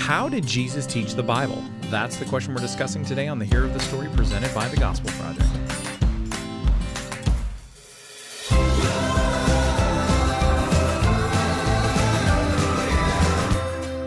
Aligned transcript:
How 0.00 0.28
did 0.28 0.44
Jesus 0.44 0.86
teach 0.86 1.14
the 1.14 1.22
Bible? 1.22 1.62
That's 1.82 2.16
the 2.16 2.24
question 2.24 2.52
we're 2.52 2.60
discussing 2.60 3.04
today 3.04 3.28
on 3.28 3.38
the 3.38 3.44
Hero 3.44 3.66
of 3.66 3.74
the 3.74 3.80
Story 3.80 4.08
presented 4.16 4.52
by 4.52 4.66
the 4.66 4.76
Gospel 4.76 5.10
Project. 5.10 5.46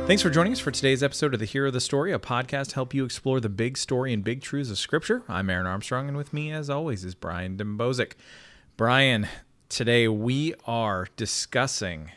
Thanks 0.08 0.22
for 0.22 0.30
joining 0.30 0.52
us 0.52 0.60
for 0.60 0.72
today's 0.72 1.02
episode 1.02 1.34
of 1.34 1.40
The 1.40 1.46
Hero 1.46 1.68
of 1.68 1.74
the 1.74 1.80
Story, 1.80 2.12
a 2.12 2.20
podcast 2.20 2.70
to 2.70 2.76
help 2.76 2.94
you 2.94 3.06
explore 3.06 3.40
the 3.40 3.48
big 3.48 3.78
story 3.78 4.12
and 4.12 4.24
big 4.26 4.42
truths 4.42 4.72
of 4.72 4.78
Scripture. 4.78 5.24
I'm 5.30 5.50
Aaron 5.50 5.68
Armstrong, 5.68 6.10
and 6.10 6.18
with 6.18 6.34
me, 6.34 6.52
as 6.52 6.70
always, 6.70 7.06
is 7.06 7.16
Brian 7.16 7.56
Dembowczyk. 7.56 8.14
Brian, 8.76 9.28
today 9.70 10.10
we 10.10 10.54
are 10.66 11.08
discussing 11.16 12.12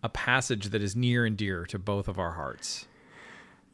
a 0.00 0.08
passage 0.08 0.66
that 0.66 0.82
is 0.82 0.94
near 0.94 1.24
and 1.24 1.36
dear 1.36 1.64
to 1.66 1.78
both 1.78 2.06
of 2.06 2.20
our 2.20 2.32
hearts. 2.32 2.86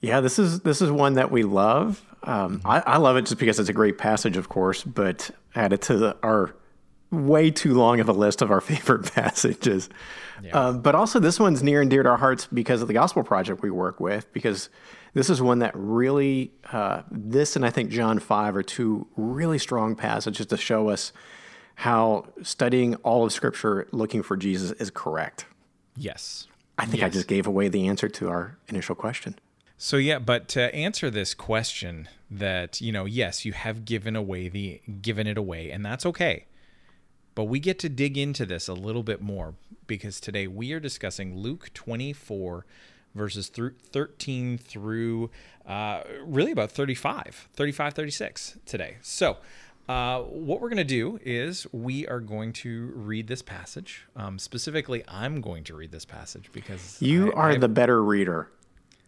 Yeah, 0.00 0.20
this 0.20 0.38
is 0.38 0.60
this 0.60 0.80
is 0.80 0.90
one 0.90 1.14
that 1.14 1.30
we 1.30 1.42
love. 1.42 2.04
Um, 2.22 2.60
I, 2.64 2.80
I, 2.80 2.96
love 2.98 3.16
it 3.16 3.22
just 3.22 3.38
because 3.38 3.60
it's 3.60 3.68
a 3.68 3.72
great 3.72 3.96
passage, 3.96 4.36
of 4.36 4.48
course, 4.48 4.82
but 4.82 5.30
add 5.54 5.72
it 5.72 5.82
to 5.82 5.96
the, 5.96 6.16
our 6.22 6.54
way 7.10 7.50
too 7.50 7.74
long 7.74 8.00
of 8.00 8.08
a 8.08 8.12
list 8.12 8.42
of 8.42 8.50
our 8.50 8.60
favorite 8.60 9.12
passages. 9.14 9.88
Yeah. 10.42 10.56
Uh, 10.56 10.72
but 10.72 10.94
also, 10.94 11.18
this 11.18 11.40
one's 11.40 11.62
near 11.62 11.80
and 11.80 11.90
dear 11.90 12.02
to 12.02 12.08
our 12.08 12.16
hearts 12.16 12.46
because 12.46 12.82
of 12.82 12.88
the 12.88 12.94
Gospel 12.94 13.22
Project 13.22 13.62
we 13.62 13.70
work 13.70 13.98
with, 14.00 14.32
because 14.32 14.68
this 15.14 15.30
is 15.30 15.40
one 15.42 15.60
that 15.60 15.72
really, 15.74 16.52
uh, 16.72 17.02
this 17.10 17.56
and 17.56 17.64
I 17.64 17.70
think 17.70 17.90
John 17.90 18.18
5 18.18 18.56
are 18.56 18.62
two 18.62 19.06
really 19.16 19.58
strong 19.58 19.96
passages 19.96 20.46
to 20.46 20.56
show 20.56 20.88
us 20.88 21.12
how 21.76 22.26
studying 22.42 22.96
all 22.96 23.24
of 23.24 23.32
Scripture 23.32 23.88
looking 23.90 24.22
for 24.22 24.36
Jesus 24.36 24.72
is 24.72 24.90
correct. 24.90 25.46
Yes. 25.96 26.46
I 26.76 26.84
think 26.84 26.98
yes. 26.98 27.06
I 27.06 27.10
just 27.10 27.28
gave 27.28 27.46
away 27.46 27.68
the 27.68 27.88
answer 27.88 28.08
to 28.08 28.28
our 28.28 28.58
initial 28.68 28.94
question. 28.94 29.36
So 29.80 29.96
yeah, 29.96 30.18
but 30.18 30.48
to 30.48 30.74
answer 30.74 31.08
this 31.08 31.34
question 31.34 32.08
that, 32.28 32.80
you 32.80 32.90
know, 32.90 33.04
yes, 33.04 33.44
you 33.44 33.52
have 33.52 33.84
given 33.84 34.16
away 34.16 34.48
the 34.48 34.82
given 35.00 35.28
it 35.28 35.38
away 35.38 35.70
and 35.70 35.86
that's 35.86 36.04
okay. 36.04 36.46
But 37.36 37.44
we 37.44 37.60
get 37.60 37.78
to 37.78 37.88
dig 37.88 38.18
into 38.18 38.44
this 38.44 38.66
a 38.66 38.74
little 38.74 39.04
bit 39.04 39.22
more 39.22 39.54
because 39.86 40.18
today 40.18 40.48
we 40.48 40.72
are 40.72 40.80
discussing 40.80 41.38
Luke 41.38 41.70
24 41.74 42.66
verses 43.14 43.48
13 43.48 44.58
through 44.58 45.30
uh, 45.64 46.02
really 46.24 46.50
about 46.50 46.72
35, 46.72 47.48
35, 47.54 47.94
36 47.94 48.58
today. 48.66 48.96
So, 49.00 49.36
uh, 49.88 50.20
what 50.20 50.60
we're 50.60 50.68
going 50.68 50.76
to 50.76 50.84
do 50.84 51.18
is 51.24 51.66
we 51.72 52.06
are 52.08 52.20
going 52.20 52.52
to 52.52 52.92
read 52.94 53.26
this 53.26 53.40
passage. 53.40 54.06
Um, 54.14 54.38
specifically, 54.38 55.02
I'm 55.08 55.40
going 55.40 55.64
to 55.64 55.74
read 55.74 55.92
this 55.92 56.04
passage 56.04 56.50
because 56.52 57.00
you 57.00 57.32
I, 57.32 57.36
are 57.36 57.50
I've, 57.52 57.60
the 57.60 57.68
better 57.68 58.02
reader. 58.02 58.50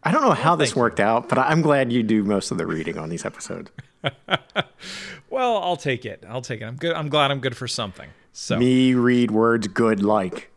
I 0.02 0.12
don't 0.12 0.22
know 0.22 0.32
how 0.32 0.56
this 0.56 0.74
worked 0.74 0.98
you. 0.98 1.04
out, 1.04 1.28
but 1.28 1.38
I'm 1.38 1.62
glad 1.62 1.92
you 1.92 2.02
do 2.02 2.24
most 2.24 2.50
of 2.50 2.58
the 2.58 2.66
reading 2.66 2.98
on 2.98 3.10
these 3.10 3.24
episodes. 3.24 3.70
well, 5.30 5.58
I'll 5.58 5.76
take 5.76 6.06
it. 6.06 6.24
I'll 6.28 6.40
take 6.40 6.62
it. 6.62 6.64
I'm 6.64 6.76
good. 6.76 6.94
I'm 6.94 7.08
glad 7.08 7.30
I'm 7.30 7.40
good 7.40 7.56
for 7.56 7.68
something. 7.68 8.08
So 8.32 8.58
me 8.58 8.94
read 8.94 9.30
words 9.30 9.68
good 9.68 10.02
like. 10.02 10.50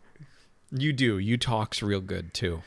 You 0.70 0.92
do. 0.92 1.18
You 1.18 1.36
talks 1.36 1.82
real 1.82 2.00
good 2.00 2.32
too. 2.32 2.62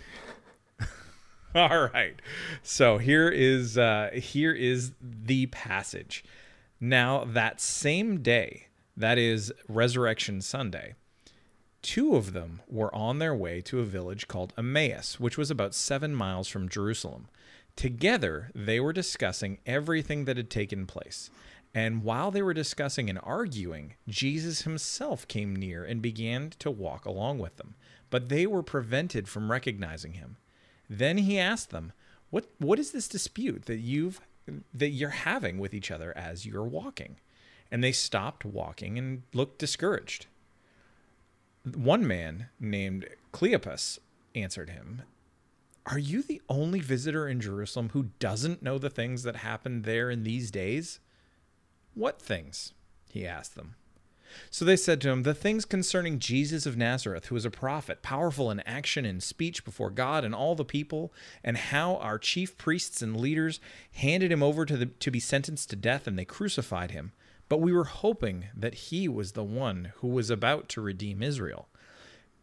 All 1.56 1.90
right. 1.94 2.22
So 2.62 2.98
here 3.00 3.30
is 3.30 3.78
uh 3.78 4.12
here 4.14 4.54
is 4.54 4.92
the 5.02 5.48
passage. 5.48 6.24
Now, 6.80 7.26
that 7.26 7.60
same 7.60 8.22
day, 8.22 8.68
that 8.96 9.18
is 9.18 9.52
Resurrection 9.68 10.42
Sunday, 10.42 10.94
two 11.88 12.18
of 12.18 12.34
them 12.34 12.62
were 12.68 12.94
on 12.94 13.20
their 13.20 13.34
way 13.34 13.62
to 13.62 13.80
a 13.80 13.86
village 13.86 14.28
called 14.28 14.52
Emmaus, 14.58 15.22
which 15.22 15.38
was 15.38 15.50
about 15.50 15.74
seven 15.74 16.14
miles 16.14 16.50
from 16.50 16.68
Jerusalem. 16.68 17.30
Together, 17.78 18.52
they 18.54 18.80
were 18.80 18.92
discussing 18.92 19.60
everything 19.66 20.26
that 20.26 20.36
had 20.36 20.50
taken 20.50 20.86
place. 20.86 21.30
And 21.74 22.04
while 22.04 22.30
they 22.30 22.42
were 22.42 22.54
discussing 22.54 23.10
and 23.10 23.20
arguing, 23.24 23.94
Jesus 24.08 24.64
himself 24.64 25.28
came 25.30 25.56
near 25.56 25.86
and 25.86 26.02
began 26.02 26.52
to 26.60 26.70
walk 26.70 27.06
along 27.06 27.40
with 27.40 27.56
them. 27.56 27.76
But 28.10 28.28
they 28.28 28.46
were 28.46 28.64
prevented 28.64 29.30
from 29.30 29.50
recognizing 29.50 30.14
him. 30.14 30.36
Then 30.90 31.20
he 31.20 31.40
asked 31.40 31.70
them, 31.70 31.94
What, 32.32 32.50
what 32.58 32.80
is 32.80 32.92
this 32.92 33.08
dispute 33.08 33.66
that 33.66 33.78
you've 33.78 34.20
that 34.74 34.90
you're 34.90 35.10
having 35.10 35.58
with 35.58 35.74
each 35.74 35.92
other 35.92 36.16
as 36.18 36.46
you're 36.46 36.64
walking. 36.64 37.18
And 37.72 37.84
they 37.84 37.92
stopped 37.92 38.46
walking 38.46 38.98
and 38.98 39.24
looked 39.34 39.60
discouraged. 39.60 40.28
One 41.76 42.08
man 42.08 42.50
named 42.60 43.08
Cleopas 43.34 44.00
answered 44.36 44.70
him, 44.70 45.04
Are 45.86 46.00
you 46.00 46.22
the 46.22 46.42
only 46.50 46.80
visitor 46.80 47.28
in 47.28 47.42
Jerusalem 47.42 47.90
who 47.90 48.10
doesn't 48.20 48.64
know 48.64 48.78
the 48.78 48.90
things 48.90 49.24
that 49.24 49.38
happened 49.38 49.84
there 49.84 50.10
in 50.10 50.24
these 50.24 50.52
days? 50.52 51.00
What 51.94 52.22
things? 52.22 52.74
he 53.10 53.26
asked 53.26 53.56
them. 53.56 53.76
So 54.50 54.66
they 54.66 54.76
said 54.76 55.02
to 55.02 55.10
him, 55.10 55.24
The 55.24 55.34
things 55.34 55.66
concerning 55.66 56.20
Jesus 56.20 56.66
of 56.66 56.78
Nazareth, 56.78 57.28
who 57.28 57.36
was 57.36 57.46
a 57.46 57.52
prophet, 57.52 58.02
powerful 58.02 58.52
in 58.52 58.60
action 58.62 59.06
and 59.06 59.24
speech 59.24 59.64
before 59.64 59.90
God 59.90 60.24
and 60.24 60.36
all 60.36 60.56
the 60.56 60.66
people, 60.66 61.14
and 61.44 61.58
how 61.58 61.96
our 61.96 62.20
chief 62.20 62.58
priests 62.58 63.02
and 63.02 63.20
leaders 63.20 63.60
handed 63.94 64.32
him 64.32 64.44
over 64.44 64.66
to, 64.66 64.78
the, 64.78 64.86
to 64.88 65.12
be 65.12 65.20
sentenced 65.20 65.70
to 65.70 65.76
death, 65.76 66.08
and 66.08 66.18
they 66.20 66.26
crucified 66.26 66.92
him. 66.92 67.14
But 67.50 67.62
we 67.62 67.72
were 67.72 67.86
hoping 67.86 68.46
that 68.56 68.76
he 68.76 69.08
was 69.08 69.32
the 69.32 69.44
one 69.44 69.94
who 69.98 70.08
was 70.08 70.30
about 70.30 70.68
to 70.70 70.82
redeem 70.82 71.24
Israel. 71.24 71.70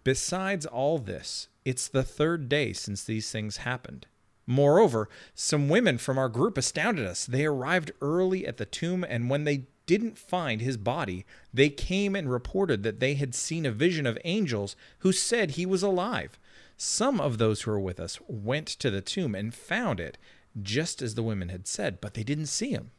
Besides 0.03 0.67
all 0.67 0.99
this, 0.99 1.49
it's 1.65 1.89
the 1.89 2.03
third 2.03 2.49
day 2.49 2.73
since 2.73 3.05
these 3.05 3.31
things 3.31 3.59
happened. 3.59 4.07
Moreover, 4.47 5.09
some 5.35 5.69
women 5.69 5.97
from 5.99 6.19
our 6.19 6.29
group 6.29 6.59
astounded 6.59 7.07
us. 7.07 7.25
They 7.25 7.47
arrived 7.47 7.93
early 8.03 8.47
at 8.47 8.59
the 8.59 8.67
tomb, 8.67 9.05
and 9.09 9.31
when 9.31 9.45
they 9.45 9.67
didn't 9.87 10.19
find 10.19 10.61
his 10.61 10.77
body, 10.77 11.25
they 11.53 11.69
came 11.71 12.15
and 12.15 12.31
reported 12.31 12.83
that 12.83 13.01
they 13.01 13.15
had 13.15 13.35
seen 13.35 13.65
a 13.67 13.71
vision 13.71 14.07
of 14.07 14.19
angels 14.25 14.77
who 14.99 15.13
said 15.13 15.53
he 15.53 15.67
was 15.67 15.83
alive. 15.83 16.39
Some 16.77 17.21
of 17.21 17.39
those 17.39 17.63
who 17.63 17.71
were 17.71 17.81
with 17.81 18.01
us 18.01 18.19
went 18.27 18.67
to 18.67 18.91
the 18.91 19.01
tomb 19.01 19.35
and 19.35 19.55
found 19.55 20.01
it 20.01 20.19
just 20.61 21.03
as 21.03 21.15
the 21.15 21.23
women 21.23 21.49
had 21.49 21.67
said, 21.67 22.01
but 22.01 22.15
they 22.15 22.23
didn't 22.23 22.47
see 22.47 22.71
him. 22.71 22.91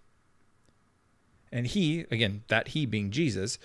And 1.55 1.67
he, 1.67 2.01
again, 2.11 2.43
that 2.49 2.69
he 2.69 2.85
being 2.85 3.11
Jesus, 3.11 3.57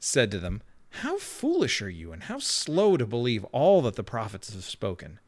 said 0.00 0.32
to 0.32 0.40
them, 0.40 0.62
How 0.90 1.16
foolish 1.16 1.80
are 1.80 1.88
you, 1.88 2.10
and 2.10 2.24
how 2.24 2.40
slow 2.40 2.96
to 2.96 3.06
believe 3.06 3.44
all 3.52 3.82
that 3.82 3.94
the 3.94 4.02
prophets 4.02 4.52
have 4.52 4.64
spoken? 4.64 5.20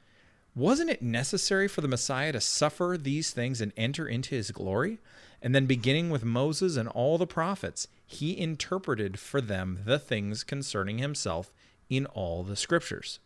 Wasn't 0.52 0.90
it 0.90 1.00
necessary 1.00 1.68
for 1.68 1.80
the 1.80 1.86
Messiah 1.86 2.32
to 2.32 2.40
suffer 2.40 2.96
these 3.00 3.30
things 3.30 3.60
and 3.60 3.72
enter 3.76 4.08
into 4.08 4.34
his 4.34 4.50
glory? 4.50 4.98
And 5.40 5.54
then, 5.54 5.66
beginning 5.66 6.10
with 6.10 6.24
Moses 6.24 6.76
and 6.76 6.88
all 6.88 7.18
the 7.18 7.26
prophets, 7.26 7.86
he 8.04 8.36
interpreted 8.36 9.20
for 9.20 9.40
them 9.40 9.82
the 9.84 10.00
things 10.00 10.42
concerning 10.42 10.98
himself 10.98 11.52
in 11.88 12.04
all 12.06 12.42
the 12.42 12.56
scriptures. 12.56 13.20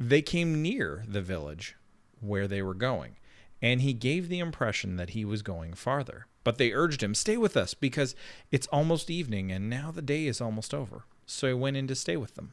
They 0.00 0.22
came 0.22 0.62
near 0.62 1.04
the 1.06 1.20
village 1.20 1.76
where 2.20 2.48
they 2.48 2.62
were 2.62 2.72
going, 2.72 3.16
and 3.64 3.80
he 3.80 3.94
gave 3.94 4.28
the 4.28 4.40
impression 4.40 4.96
that 4.96 5.10
he 5.10 5.24
was 5.24 5.40
going 5.40 5.72
farther. 5.72 6.26
But 6.44 6.58
they 6.58 6.74
urged 6.74 7.02
him, 7.02 7.14
Stay 7.14 7.38
with 7.38 7.56
us, 7.56 7.72
because 7.72 8.14
it's 8.52 8.66
almost 8.66 9.10
evening, 9.10 9.50
and 9.50 9.70
now 9.70 9.90
the 9.90 10.02
day 10.02 10.26
is 10.26 10.38
almost 10.38 10.74
over. 10.74 11.04
So 11.24 11.48
he 11.48 11.54
went 11.54 11.78
in 11.78 11.86
to 11.86 11.94
stay 11.94 12.18
with 12.18 12.34
them. 12.34 12.52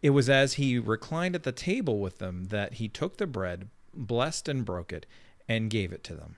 It 0.00 0.10
was 0.10 0.30
as 0.30 0.54
he 0.54 0.78
reclined 0.78 1.34
at 1.34 1.42
the 1.42 1.50
table 1.50 1.98
with 1.98 2.18
them 2.18 2.44
that 2.50 2.74
he 2.74 2.86
took 2.88 3.16
the 3.16 3.26
bread, 3.26 3.68
blessed 3.92 4.48
and 4.48 4.64
broke 4.64 4.92
it, 4.92 5.06
and 5.48 5.68
gave 5.68 5.92
it 5.92 6.04
to 6.04 6.14
them. 6.14 6.36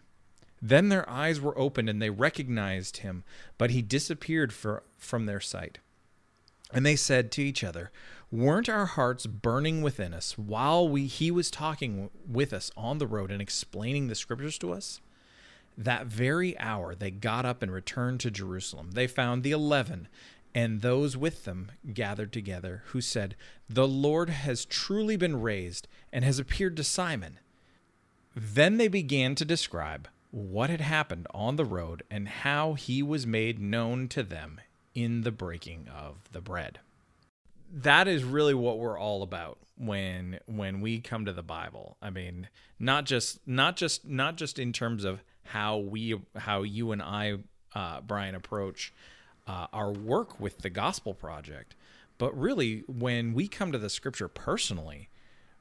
Then 0.62 0.88
their 0.88 1.08
eyes 1.08 1.38
were 1.38 1.56
opened 1.58 1.90
and 1.90 2.00
they 2.00 2.08
recognized 2.08 2.98
him, 2.98 3.22
but 3.58 3.70
he 3.70 3.82
disappeared 3.82 4.54
for, 4.54 4.82
from 4.96 5.26
their 5.26 5.40
sight. 5.40 5.78
And 6.72 6.84
they 6.84 6.96
said 6.96 7.30
to 7.32 7.42
each 7.42 7.62
other, 7.62 7.90
Weren't 8.30 8.68
our 8.68 8.86
hearts 8.86 9.26
burning 9.26 9.82
within 9.82 10.12
us 10.12 10.36
while 10.38 10.88
we, 10.88 11.06
he 11.06 11.30
was 11.30 11.50
talking 11.50 12.10
with 12.26 12.52
us 12.52 12.70
on 12.76 12.98
the 12.98 13.06
road 13.06 13.30
and 13.30 13.40
explaining 13.40 14.08
the 14.08 14.14
scriptures 14.14 14.58
to 14.58 14.72
us? 14.72 15.00
That 15.76 16.06
very 16.06 16.58
hour 16.58 16.94
they 16.94 17.10
got 17.10 17.44
up 17.44 17.62
and 17.62 17.72
returned 17.72 18.20
to 18.20 18.30
Jerusalem. 18.30 18.92
They 18.92 19.06
found 19.06 19.42
the 19.42 19.52
eleven 19.52 20.08
and 20.54 20.82
those 20.82 21.16
with 21.16 21.44
them 21.44 21.72
gathered 21.92 22.32
together, 22.32 22.84
who 22.86 23.00
said, 23.00 23.34
The 23.68 23.88
Lord 23.88 24.30
has 24.30 24.64
truly 24.64 25.16
been 25.16 25.40
raised 25.40 25.88
and 26.12 26.24
has 26.24 26.38
appeared 26.38 26.76
to 26.76 26.84
Simon. 26.84 27.40
Then 28.36 28.76
they 28.76 28.88
began 28.88 29.34
to 29.34 29.44
describe 29.44 30.08
what 30.30 30.70
had 30.70 30.80
happened 30.80 31.26
on 31.32 31.56
the 31.56 31.64
road 31.64 32.04
and 32.10 32.28
how 32.28 32.74
he 32.74 33.02
was 33.02 33.26
made 33.26 33.58
known 33.58 34.08
to 34.08 34.22
them 34.22 34.60
in 34.94 35.22
the 35.22 35.32
breaking 35.32 35.88
of 35.88 36.16
the 36.32 36.40
bread. 36.40 36.78
That 37.72 38.06
is 38.06 38.22
really 38.22 38.54
what 38.54 38.78
we're 38.78 38.98
all 38.98 39.22
about 39.22 39.58
when 39.76 40.38
when 40.46 40.80
we 40.80 41.00
come 41.00 41.24
to 41.24 41.32
the 41.32 41.42
Bible. 41.42 41.96
I 42.00 42.10
mean, 42.10 42.48
not 42.78 43.04
just 43.04 43.40
not 43.46 43.76
just 43.76 44.06
not 44.06 44.36
just 44.36 44.58
in 44.58 44.72
terms 44.72 45.04
of 45.04 45.22
how 45.44 45.78
we 45.78 46.20
how 46.36 46.62
you 46.62 46.92
and 46.92 47.02
I 47.02 47.38
uh, 47.74 48.00
Brian 48.00 48.34
approach 48.34 48.92
uh, 49.46 49.66
our 49.72 49.90
work 49.90 50.38
with 50.40 50.58
the 50.58 50.70
Gospel 50.70 51.14
Project, 51.14 51.74
but 52.18 52.38
really 52.38 52.84
when 52.86 53.34
we 53.34 53.48
come 53.48 53.72
to 53.72 53.78
the 53.78 53.90
Scripture 53.90 54.28
personally, 54.28 55.08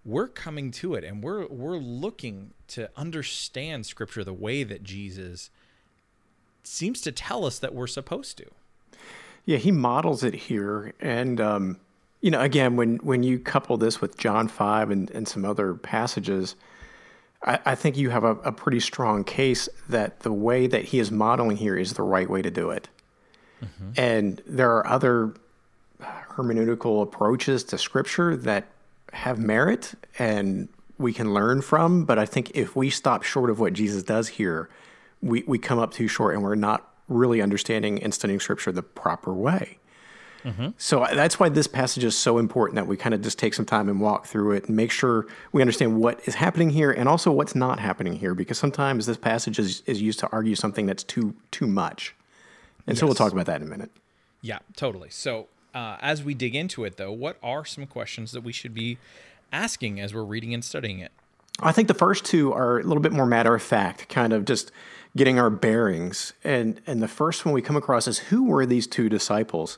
we're 0.05 0.27
coming 0.27 0.71
to 0.71 0.93
it 0.95 1.03
and 1.03 1.23
we're 1.23 1.47
we're 1.47 1.77
looking 1.77 2.51
to 2.67 2.89
understand 2.95 3.85
scripture 3.85 4.23
the 4.23 4.33
way 4.33 4.63
that 4.63 4.83
Jesus 4.83 5.49
seems 6.63 7.01
to 7.01 7.11
tell 7.11 7.45
us 7.45 7.59
that 7.59 7.73
we're 7.73 7.87
supposed 7.87 8.37
to. 8.37 8.45
Yeah, 9.45 9.57
he 9.57 9.71
models 9.71 10.23
it 10.23 10.33
here, 10.33 10.93
and 10.99 11.41
um, 11.41 11.79
you 12.21 12.31
know, 12.31 12.41
again, 12.41 12.75
when 12.75 12.97
when 12.97 13.23
you 13.23 13.39
couple 13.39 13.77
this 13.77 13.99
with 13.99 14.17
John 14.17 14.47
five 14.47 14.89
and, 14.89 15.11
and 15.11 15.27
some 15.27 15.43
other 15.43 15.73
passages, 15.73 16.55
I, 17.43 17.59
I 17.65 17.75
think 17.75 17.97
you 17.97 18.09
have 18.09 18.23
a, 18.23 18.35
a, 18.37 18.51
pretty 18.51 18.79
strong 18.79 19.23
case 19.23 19.67
that 19.89 20.21
the 20.21 20.31
way 20.31 20.67
that 20.67 20.85
he 20.85 20.99
is 20.99 21.11
modeling 21.11 21.57
here 21.57 21.75
is 21.75 21.93
the 21.93 22.03
right 22.03 22.29
way 22.29 22.41
to 22.41 22.49
do 22.49 22.69
it. 22.69 22.87
Mm-hmm. 23.61 23.91
And 23.97 24.41
there 24.45 24.71
are 24.71 24.87
other 24.87 25.33
hermeneutical 26.01 27.01
approaches 27.01 27.63
to 27.65 27.77
Scripture 27.77 28.35
that 28.37 28.67
have 29.11 29.37
merit 29.37 29.93
and 30.17 30.69
we 30.97 31.13
can 31.13 31.33
learn 31.33 31.61
from, 31.61 32.05
but 32.05 32.17
I 32.17 32.25
think 32.25 32.51
if 32.55 32.75
we 32.75 32.89
stop 32.89 33.23
short 33.23 33.49
of 33.49 33.59
what 33.59 33.73
Jesus 33.73 34.03
does 34.03 34.29
here, 34.29 34.69
we, 35.21 35.43
we 35.45 35.57
come 35.57 35.79
up 35.79 35.91
too 35.91 36.07
short 36.07 36.33
and 36.33 36.43
we're 36.43 36.55
not 36.55 36.92
really 37.13 37.41
understanding 37.41 38.01
and 38.01 38.13
studying 38.13 38.39
scripture 38.39 38.71
the 38.71 38.83
proper 38.83 39.33
way. 39.33 39.77
Mm-hmm. 40.43 40.69
So 40.77 41.07
that's 41.13 41.39
why 41.39 41.49
this 41.49 41.67
passage 41.67 42.03
is 42.03 42.17
so 42.17 42.37
important 42.37 42.75
that 42.75 42.85
we 42.85 42.97
kind 42.97 43.15
of 43.15 43.21
just 43.21 43.39
take 43.39 43.53
some 43.53 43.65
time 43.65 43.87
and 43.87 44.01
walk 44.01 44.25
through 44.25 44.51
it 44.51 44.65
and 44.65 44.75
make 44.75 44.91
sure 44.91 45.25
we 45.53 45.61
understand 45.61 45.99
what 45.99 46.19
is 46.25 46.35
happening 46.35 46.69
here 46.69 46.91
and 46.91 47.07
also 47.07 47.31
what's 47.31 47.55
not 47.55 47.79
happening 47.79 48.13
here 48.13 48.35
because 48.35 48.57
sometimes 48.57 49.05
this 49.05 49.17
passage 49.17 49.57
is, 49.57 49.83
is 49.85 50.01
used 50.01 50.19
to 50.19 50.29
argue 50.31 50.55
something 50.55 50.85
that's 50.85 51.03
too 51.03 51.33
too 51.51 51.67
much. 51.67 52.13
And 52.85 52.95
yes. 52.95 52.99
so 52.99 53.05
we'll 53.05 53.15
talk 53.15 53.31
about 53.31 53.45
that 53.45 53.61
in 53.61 53.67
a 53.67 53.69
minute. 53.69 53.91
Yeah, 54.41 54.59
totally. 54.75 55.09
So 55.09 55.47
uh, 55.73 55.97
as 56.01 56.23
we 56.23 56.33
dig 56.33 56.55
into 56.55 56.83
it, 56.83 56.97
though, 56.97 57.11
what 57.11 57.37
are 57.41 57.63
some 57.63 57.85
questions 57.85 58.33
that 58.33 58.41
we 58.41 58.51
should 58.51 58.73
be 58.73 58.97
asking 59.53 60.01
as 60.01 60.13
we're 60.13 60.23
reading 60.23 60.53
and 60.53 60.63
studying 60.63 60.99
it? 60.99 61.11
I 61.59 61.71
think 61.71 61.87
the 61.87 61.93
first 61.93 62.25
two 62.25 62.51
are 62.51 62.79
a 62.79 62.83
little 62.83 63.01
bit 63.01 63.13
more 63.13 63.25
matter 63.25 63.53
of 63.53 63.61
fact, 63.61 64.09
kind 64.09 64.33
of 64.33 64.43
just 64.43 64.71
getting 65.15 65.39
our 65.39 65.49
bearings. 65.49 66.33
And 66.43 66.81
and 66.87 67.01
the 67.01 67.07
first 67.07 67.45
one 67.45 67.53
we 67.53 67.61
come 67.61 67.75
across 67.75 68.07
is 68.07 68.19
who 68.19 68.45
were 68.45 68.65
these 68.65 68.87
two 68.87 69.09
disciples 69.09 69.77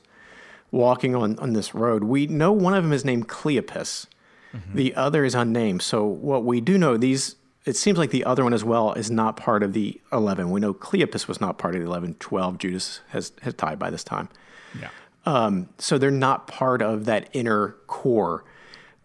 walking 0.72 1.16
on, 1.16 1.38
on 1.40 1.54
this 1.54 1.74
road? 1.74 2.04
We 2.04 2.28
know 2.28 2.52
one 2.52 2.74
of 2.74 2.84
them 2.84 2.94
is 2.94 3.06
named 3.06 3.28
Cleopas. 3.28 4.08
Mm-hmm. 4.54 4.76
The 4.76 4.96
other 4.96 5.26
is 5.26 5.36
unnamed. 5.36 5.82
So 5.82 6.06
what 6.06 6.44
we 6.44 6.62
do 6.62 6.78
know, 6.78 6.98
these 6.98 7.36
it 7.66 7.76
seems 7.76 7.98
like 7.98 8.12
the 8.12 8.24
other 8.26 8.44
one 8.44 8.54
as 8.54 8.64
well 8.64 8.94
is 8.94 9.10
not 9.10 9.38
part 9.38 9.64
of 9.64 9.74
the 9.74 10.00
11. 10.14 10.52
We 10.52 10.60
know 10.60 10.74
Cleopas 10.74 11.28
was 11.28 11.42
not 11.42 11.58
part 11.58 11.74
of 11.74 11.82
the 11.82 11.88
11. 11.88 12.16
12, 12.20 12.58
Judas 12.60 13.02
has, 13.10 13.32
has 13.42 13.56
died 13.56 13.80
by 13.80 13.90
this 13.90 14.04
time. 14.04 14.30
Yeah. 14.80 14.90
Um, 15.26 15.70
so 15.80 15.98
they're 15.98 16.12
not 16.12 16.46
part 16.46 16.84
of 16.84 17.06
that 17.06 17.28
inner 17.34 17.70
core. 17.88 18.44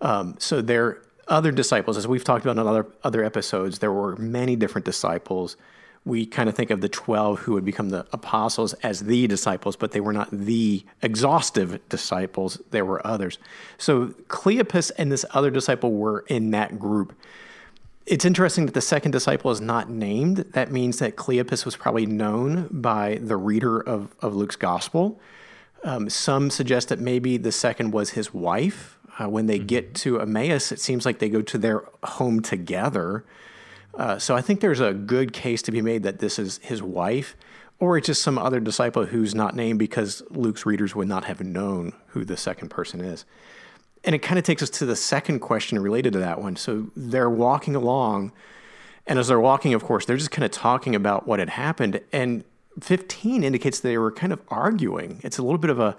Um, 0.02 0.36
so 0.38 0.60
they're 0.60 1.00
other 1.26 1.52
disciples, 1.52 1.96
as 1.96 2.06
we've 2.06 2.24
talked 2.24 2.44
about 2.44 2.60
in 2.60 2.66
other, 2.66 2.86
other 3.02 3.24
episodes, 3.24 3.78
there 3.78 3.92
were 3.92 4.16
many 4.16 4.56
different 4.56 4.84
disciples 4.84 5.56
we 6.10 6.26
kind 6.26 6.48
of 6.48 6.56
think 6.56 6.70
of 6.70 6.80
the 6.80 6.88
12 6.88 7.38
who 7.40 7.52
would 7.52 7.64
become 7.64 7.90
the 7.90 8.04
apostles 8.12 8.74
as 8.82 9.04
the 9.04 9.28
disciples, 9.28 9.76
but 9.76 9.92
they 9.92 10.00
were 10.00 10.12
not 10.12 10.28
the 10.32 10.84
exhaustive 11.02 11.80
disciples. 11.88 12.60
There 12.72 12.84
were 12.84 13.06
others. 13.06 13.38
So 13.78 14.08
Cleopas 14.26 14.90
and 14.98 15.12
this 15.12 15.24
other 15.30 15.50
disciple 15.50 15.92
were 15.92 16.24
in 16.26 16.50
that 16.50 16.80
group. 16.80 17.14
It's 18.06 18.24
interesting 18.24 18.66
that 18.66 18.74
the 18.74 18.80
second 18.80 19.12
disciple 19.12 19.52
is 19.52 19.60
not 19.60 19.88
named. 19.88 20.38
That 20.38 20.72
means 20.72 20.98
that 20.98 21.14
Cleopas 21.14 21.64
was 21.64 21.76
probably 21.76 22.06
known 22.06 22.68
by 22.72 23.20
the 23.22 23.36
reader 23.36 23.78
of, 23.78 24.12
of 24.20 24.34
Luke's 24.34 24.56
gospel. 24.56 25.20
Um, 25.84 26.10
some 26.10 26.50
suggest 26.50 26.88
that 26.88 26.98
maybe 26.98 27.36
the 27.36 27.52
second 27.52 27.92
was 27.92 28.10
his 28.10 28.34
wife. 28.34 28.98
Uh, 29.18 29.28
when 29.28 29.46
they 29.46 29.58
mm-hmm. 29.58 29.66
get 29.66 29.94
to 29.94 30.20
Emmaus, 30.20 30.72
it 30.72 30.80
seems 30.80 31.06
like 31.06 31.20
they 31.20 31.28
go 31.28 31.40
to 31.42 31.56
their 31.56 31.84
home 32.02 32.42
together. 32.42 33.24
Uh, 33.94 34.18
so 34.18 34.36
I 34.36 34.40
think 34.40 34.60
there's 34.60 34.80
a 34.80 34.92
good 34.92 35.32
case 35.32 35.62
to 35.62 35.72
be 35.72 35.82
made 35.82 36.02
that 36.04 36.18
this 36.18 36.38
is 36.38 36.58
his 36.62 36.82
wife, 36.82 37.36
or 37.78 37.96
it's 37.96 38.06
just 38.06 38.22
some 38.22 38.38
other 38.38 38.60
disciple 38.60 39.06
who's 39.06 39.34
not 39.34 39.56
named 39.56 39.78
because 39.78 40.22
Luke's 40.30 40.64
readers 40.64 40.94
would 40.94 41.08
not 41.08 41.24
have 41.24 41.40
known 41.40 41.92
who 42.08 42.24
the 42.24 42.36
second 42.36 42.68
person 42.68 43.00
is. 43.00 43.24
And 44.04 44.14
it 44.14 44.20
kind 44.20 44.38
of 44.38 44.44
takes 44.44 44.62
us 44.62 44.70
to 44.70 44.86
the 44.86 44.96
second 44.96 45.40
question 45.40 45.78
related 45.78 46.12
to 46.14 46.20
that 46.20 46.40
one. 46.40 46.56
So 46.56 46.90
they're 46.96 47.30
walking 47.30 47.74
along, 47.76 48.32
and 49.06 49.18
as 49.18 49.28
they're 49.28 49.40
walking, 49.40 49.74
of 49.74 49.84
course, 49.84 50.06
they're 50.06 50.16
just 50.16 50.30
kind 50.30 50.44
of 50.44 50.50
talking 50.50 50.94
about 50.94 51.26
what 51.26 51.38
had 51.38 51.50
happened. 51.50 52.00
And 52.12 52.44
15 52.80 53.42
indicates 53.42 53.80
they 53.80 53.98
were 53.98 54.12
kind 54.12 54.32
of 54.32 54.40
arguing. 54.48 55.20
It's 55.24 55.38
a 55.38 55.42
little 55.42 55.58
bit 55.58 55.70
of 55.70 55.80
a, 55.80 55.96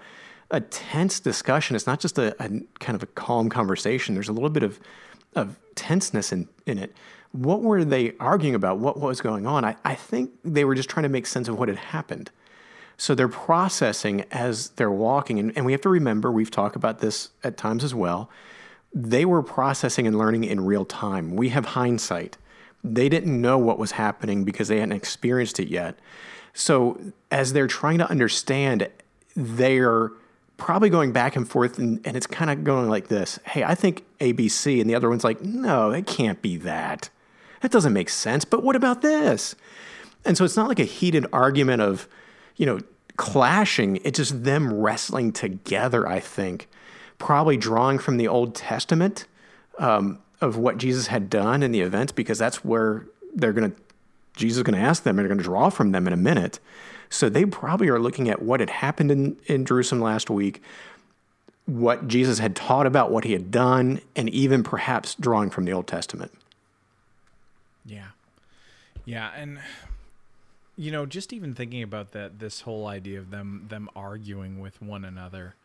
a 0.49 0.61
tense 0.61 1.19
discussion. 1.19 1.75
It's 1.75 1.87
not 1.87 1.99
just 1.99 2.17
a, 2.17 2.35
a 2.43 2.49
kind 2.79 2.95
of 2.95 3.03
a 3.03 3.07
calm 3.07 3.49
conversation. 3.49 4.15
There's 4.15 4.29
a 4.29 4.33
little 4.33 4.49
bit 4.49 4.63
of, 4.63 4.79
of 5.35 5.59
tenseness 5.75 6.31
in, 6.31 6.47
in 6.65 6.77
it 6.77 6.95
what 7.31 7.61
were 7.61 7.85
they 7.85 8.13
arguing 8.19 8.55
about? 8.55 8.79
What, 8.79 8.97
what 8.97 9.07
was 9.07 9.21
going 9.21 9.45
on? 9.45 9.63
I, 9.63 9.75
I 9.85 9.95
think 9.95 10.31
they 10.43 10.65
were 10.65 10.75
just 10.75 10.89
trying 10.89 11.03
to 11.03 11.09
make 11.09 11.25
sense 11.25 11.47
of 11.47 11.57
what 11.57 11.69
had 11.69 11.77
happened. 11.77 12.31
So 12.97 13.15
they're 13.15 13.27
processing 13.27 14.25
as 14.31 14.69
they're 14.71 14.91
walking. 14.91 15.39
And, 15.39 15.53
and 15.55 15.65
we 15.65 15.71
have 15.71 15.81
to 15.81 15.89
remember, 15.89 16.31
we've 16.31 16.51
talked 16.51 16.75
about 16.75 16.99
this 16.99 17.29
at 17.43 17.57
times 17.57 17.83
as 17.83 17.95
well. 17.95 18.29
They 18.93 19.25
were 19.25 19.41
processing 19.41 20.05
and 20.05 20.17
learning 20.17 20.43
in 20.43 20.65
real 20.65 20.85
time. 20.85 21.35
We 21.35 21.49
have 21.49 21.65
hindsight. 21.65 22.37
They 22.83 23.09
didn't 23.09 23.39
know 23.39 23.57
what 23.57 23.79
was 23.79 23.91
happening 23.91 24.43
because 24.43 24.67
they 24.67 24.79
hadn't 24.79 24.95
experienced 24.95 25.59
it 25.59 25.69
yet. 25.69 25.97
So 26.53 27.13
as 27.31 27.53
they're 27.53 27.67
trying 27.67 27.99
to 27.99 28.09
understand, 28.09 28.89
they're 29.35 30.11
probably 30.57 30.89
going 30.91 31.11
back 31.11 31.35
and 31.35 31.49
forth 31.49 31.79
and, 31.79 32.05
and 32.05 32.15
it's 32.15 32.27
kind 32.27 32.51
of 32.51 32.63
going 32.63 32.87
like 32.87 33.07
this 33.07 33.39
hey 33.45 33.63
i 33.63 33.73
think 33.73 34.05
abc 34.19 34.79
and 34.79 34.87
the 34.87 34.93
other 34.93 35.09
one's 35.09 35.23
like 35.23 35.41
no 35.41 35.89
it 35.89 36.05
can't 36.05 36.39
be 36.39 36.55
that 36.55 37.09
that 37.61 37.71
doesn't 37.71 37.93
make 37.93 38.09
sense. 38.09 38.45
But 38.45 38.63
what 38.63 38.75
about 38.75 39.01
this? 39.01 39.55
And 40.25 40.37
so 40.37 40.45
it's 40.45 40.57
not 40.57 40.67
like 40.67 40.79
a 40.79 40.85
heated 40.85 41.25
argument 41.33 41.81
of, 41.81 42.07
you 42.55 42.65
know, 42.65 42.79
clashing. 43.17 43.97
It's 44.03 44.17
just 44.17 44.43
them 44.43 44.73
wrestling 44.73 45.31
together, 45.31 46.07
I 46.07 46.19
think, 46.19 46.67
probably 47.17 47.57
drawing 47.57 47.99
from 47.99 48.17
the 48.17 48.27
Old 48.27 48.55
Testament 48.55 49.25
um, 49.79 50.19
of 50.39 50.57
what 50.57 50.77
Jesus 50.77 51.07
had 51.07 51.29
done 51.29 51.63
in 51.63 51.71
the 51.71 51.81
events, 51.81 52.11
because 52.11 52.37
that's 52.37 52.63
where 52.65 53.05
they're 53.33 53.53
going 53.53 53.71
to, 53.71 53.77
Jesus 54.35 54.57
is 54.57 54.63
going 54.63 54.79
to 54.79 54.85
ask 54.85 55.03
them, 55.03 55.17
and 55.17 55.19
they're 55.19 55.33
going 55.33 55.37
to 55.37 55.43
draw 55.43 55.69
from 55.69 55.91
them 55.91 56.07
in 56.07 56.13
a 56.13 56.17
minute. 56.17 56.59
So 57.09 57.29
they 57.29 57.45
probably 57.45 57.89
are 57.89 57.99
looking 57.99 58.29
at 58.29 58.41
what 58.41 58.59
had 58.59 58.69
happened 58.69 59.11
in, 59.11 59.37
in 59.45 59.65
Jerusalem 59.65 60.01
last 60.01 60.29
week, 60.29 60.61
what 61.65 62.07
Jesus 62.07 62.39
had 62.39 62.55
taught 62.55 62.87
about 62.87 63.11
what 63.11 63.23
he 63.23 63.33
had 63.33 63.51
done, 63.51 64.01
and 64.15 64.29
even 64.29 64.63
perhaps 64.63 65.15
drawing 65.15 65.49
from 65.49 65.65
the 65.65 65.73
Old 65.73 65.87
Testament. 65.87 66.31
Yeah. 67.85 68.07
Yeah, 69.05 69.31
and 69.35 69.59
you 70.77 70.91
know, 70.91 71.05
just 71.05 71.33
even 71.33 71.53
thinking 71.53 71.83
about 71.83 72.11
that 72.11 72.39
this 72.39 72.61
whole 72.61 72.87
idea 72.87 73.19
of 73.19 73.31
them 73.31 73.65
them 73.69 73.89
arguing 73.95 74.59
with 74.59 74.81
one 74.81 75.03
another 75.03 75.55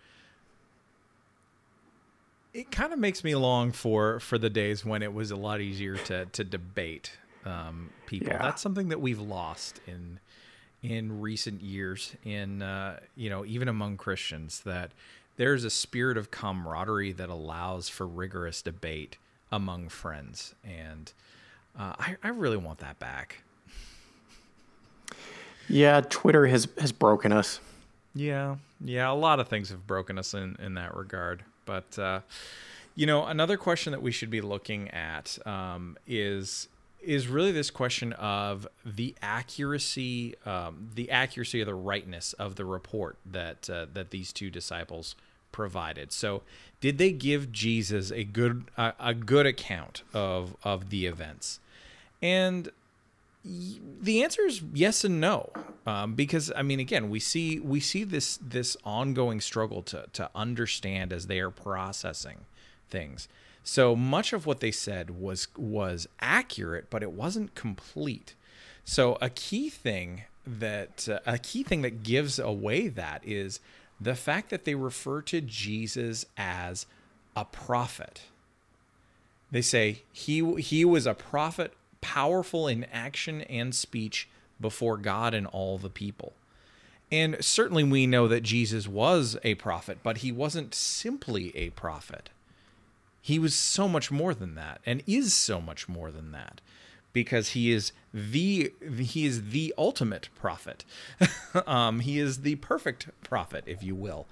it 2.56 2.70
kind 2.70 2.94
of 2.94 2.98
makes 2.98 3.22
me 3.22 3.34
long 3.34 3.70
for 3.70 4.18
for 4.18 4.38
the 4.38 4.48
days 4.48 4.82
when 4.84 5.02
it 5.02 5.12
was 5.12 5.30
a 5.30 5.36
lot 5.36 5.60
easier 5.60 5.96
to 5.96 6.24
to 6.26 6.42
debate 6.42 7.12
um, 7.44 7.90
people. 8.06 8.28
Yeah. 8.28 8.38
That's 8.38 8.62
something 8.62 8.88
that 8.88 9.00
we've 9.00 9.20
lost 9.20 9.80
in 9.86 10.18
in 10.82 11.20
recent 11.20 11.60
years 11.60 12.16
in 12.24 12.62
uh, 12.62 13.00
you 13.14 13.28
know 13.28 13.44
even 13.44 13.68
among 13.68 13.98
Christians 13.98 14.60
that 14.60 14.92
there's 15.36 15.64
a 15.64 15.70
spirit 15.70 16.16
of 16.16 16.30
camaraderie 16.30 17.12
that 17.12 17.28
allows 17.28 17.90
for 17.90 18.06
rigorous 18.06 18.62
debate 18.62 19.18
among 19.52 19.90
friends 19.90 20.54
and 20.64 21.12
uh, 21.78 21.94
I, 21.98 22.16
I 22.22 22.28
really 22.28 22.56
want 22.56 22.78
that 22.78 22.98
back. 22.98 23.42
Yeah, 25.68 26.00
Twitter 26.00 26.46
has 26.46 26.68
has 26.78 26.92
broken 26.92 27.32
us. 27.32 27.60
Yeah, 28.14 28.56
yeah, 28.80 29.10
a 29.10 29.14
lot 29.14 29.40
of 29.40 29.48
things 29.48 29.70
have 29.70 29.86
broken 29.86 30.18
us 30.18 30.32
in 30.34 30.56
in 30.60 30.74
that 30.74 30.94
regard. 30.94 31.42
But 31.64 31.98
uh, 31.98 32.20
you 32.94 33.06
know, 33.06 33.26
another 33.26 33.56
question 33.56 33.90
that 33.92 34.02
we 34.02 34.12
should 34.12 34.30
be 34.30 34.40
looking 34.40 34.88
at 34.90 35.38
um, 35.46 35.96
is 36.06 36.68
is 37.02 37.28
really 37.28 37.52
this 37.52 37.70
question 37.70 38.12
of 38.14 38.66
the 38.84 39.14
accuracy, 39.22 40.34
um, 40.44 40.90
the 40.94 41.10
accuracy 41.10 41.60
of 41.60 41.66
the 41.66 41.74
rightness 41.74 42.32
of 42.34 42.56
the 42.56 42.64
report 42.64 43.16
that 43.24 43.68
uh, 43.70 43.86
that 43.92 44.10
these 44.10 44.32
two 44.32 44.50
disciples 44.50 45.14
provided. 45.52 46.12
So, 46.12 46.42
did 46.80 46.98
they 46.98 47.12
give 47.12 47.52
Jesus 47.52 48.10
a 48.10 48.24
good 48.24 48.64
uh, 48.76 48.92
a 48.98 49.14
good 49.14 49.46
account 49.46 50.02
of 50.14 50.56
of 50.62 50.90
the 50.90 51.06
events? 51.06 51.60
And 52.22 52.70
the 54.00 54.22
answer 54.22 54.42
is 54.42 54.62
yes 54.74 55.04
and 55.04 55.20
no, 55.20 55.50
um, 55.86 56.14
because 56.14 56.50
I 56.56 56.62
mean, 56.62 56.80
again, 56.80 57.10
we 57.10 57.20
see 57.20 57.60
we 57.60 57.80
see 57.80 58.04
this 58.04 58.38
this 58.38 58.76
ongoing 58.84 59.40
struggle 59.40 59.82
to 59.84 60.06
to 60.14 60.30
understand 60.34 61.12
as 61.12 61.26
they 61.26 61.40
are 61.40 61.50
processing 61.50 62.46
things. 62.88 63.28
So 63.62 63.96
much 63.96 64.32
of 64.32 64.46
what 64.46 64.60
they 64.60 64.70
said 64.70 65.20
was 65.20 65.48
was 65.56 66.08
accurate, 66.20 66.90
but 66.90 67.02
it 67.02 67.12
wasn't 67.12 67.54
complete. 67.54 68.34
So 68.84 69.18
a 69.20 69.30
key 69.30 69.68
thing 69.68 70.22
that 70.46 71.08
uh, 71.08 71.18
a 71.26 71.38
key 71.38 71.62
thing 71.62 71.82
that 71.82 72.02
gives 72.02 72.38
away 72.38 72.88
that 72.88 73.22
is 73.24 73.60
the 74.00 74.14
fact 74.14 74.50
that 74.50 74.64
they 74.64 74.74
refer 74.74 75.22
to 75.22 75.40
Jesus 75.40 76.26
as 76.36 76.86
a 77.34 77.44
prophet. 77.44 78.22
They 79.50 79.62
say 79.62 80.02
he 80.12 80.54
he 80.60 80.84
was 80.84 81.06
a 81.06 81.14
prophet, 81.14 81.72
powerful 82.06 82.68
in 82.68 82.84
action 82.92 83.40
and 83.42 83.74
speech 83.74 84.28
before 84.60 84.96
God 84.96 85.34
and 85.34 85.44
all 85.48 85.76
the 85.76 85.90
people. 85.90 86.34
And 87.10 87.36
certainly 87.40 87.82
we 87.82 88.06
know 88.06 88.28
that 88.28 88.44
Jesus 88.44 88.86
was 88.86 89.36
a 89.42 89.56
prophet, 89.56 89.98
but 90.04 90.18
he 90.18 90.30
wasn't 90.30 90.72
simply 90.72 91.54
a 91.56 91.70
prophet. 91.70 92.30
He 93.20 93.40
was 93.40 93.56
so 93.56 93.88
much 93.88 94.12
more 94.12 94.34
than 94.34 94.54
that 94.54 94.80
and 94.86 95.02
is 95.04 95.34
so 95.34 95.60
much 95.60 95.88
more 95.88 96.12
than 96.12 96.30
that 96.30 96.60
because 97.16 97.52
he 97.52 97.72
is 97.72 97.92
the 98.12 98.70
he 99.00 99.24
is 99.24 99.48
the 99.48 99.72
ultimate 99.78 100.28
prophet. 100.38 100.84
um, 101.66 102.00
he 102.00 102.18
is 102.18 102.42
the 102.42 102.56
perfect 102.56 103.08
prophet, 103.22 103.64
if 103.66 103.82
you 103.82 103.94
will, 103.94 104.26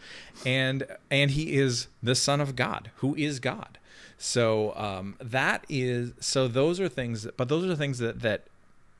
and 0.44 0.86
and 1.10 1.30
he 1.30 1.54
is 1.54 1.88
the 2.02 2.14
Son 2.14 2.42
of 2.42 2.54
God, 2.54 2.90
who 2.96 3.14
is 3.14 3.40
God. 3.40 3.78
So 4.18 4.76
um, 4.76 5.16
that 5.18 5.64
is 5.70 6.12
so 6.20 6.46
those 6.46 6.78
are 6.78 6.90
things, 6.90 7.26
but 7.38 7.48
those 7.48 7.64
are 7.64 7.74
things 7.74 8.00
that 8.00 8.20
that 8.20 8.42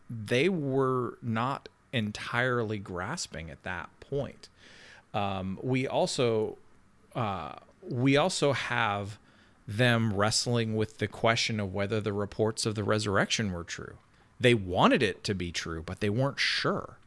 they 0.09 0.49
were 0.49 1.19
not 1.21 1.69
entirely 1.93 2.79
grasping 2.79 3.51
at 3.51 3.63
that 3.65 3.91
point. 4.01 4.49
Um, 5.13 5.59
we 5.63 5.87
also 5.87 6.57
uh, 7.15 7.57
we 7.87 8.17
also 8.17 8.55
have 8.55 9.19
them 9.67 10.13
wrestling 10.13 10.77
with 10.77 10.99
the 10.99 11.09
question 11.09 11.59
of 11.59 11.73
whether 11.73 12.01
the 12.01 12.13
reports 12.13 12.67
of 12.67 12.75
the 12.75 12.85
resurrection 12.85 13.53
were 13.53 13.65
true. 13.65 13.97
They 14.39 14.55
wanted 14.55 15.03
it 15.03 15.25
to 15.25 15.35
be 15.35 15.53
true, 15.53 15.83
but 15.85 16.01
they 16.01 16.11
weren't 16.11 16.41
sure. 16.41 16.99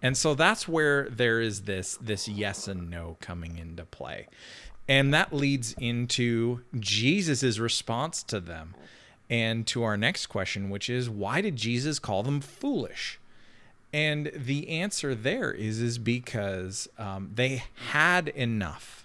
And 0.00 0.16
so 0.16 0.34
that's 0.34 0.66
where 0.66 1.08
there 1.08 1.40
is 1.40 1.62
this 1.62 1.96
this 2.00 2.26
yes 2.26 2.66
and 2.66 2.90
no 2.90 3.16
coming 3.20 3.56
into 3.56 3.84
play. 3.84 4.26
And 4.88 5.14
that 5.14 5.32
leads 5.32 5.74
into 5.74 6.62
Jesus's 6.78 7.60
response 7.60 8.22
to 8.24 8.40
them 8.40 8.74
and 9.30 9.66
to 9.68 9.84
our 9.84 9.96
next 9.96 10.26
question, 10.26 10.70
which 10.70 10.90
is 10.90 11.08
why 11.08 11.40
did 11.40 11.56
Jesus 11.56 12.00
call 12.00 12.24
them 12.24 12.40
foolish? 12.40 13.20
And 13.92 14.32
the 14.34 14.68
answer 14.68 15.14
there 15.14 15.52
is 15.52 15.80
is 15.80 15.98
because 15.98 16.88
um, 16.98 17.30
they 17.34 17.62
had 17.90 18.28
enough. 18.28 19.01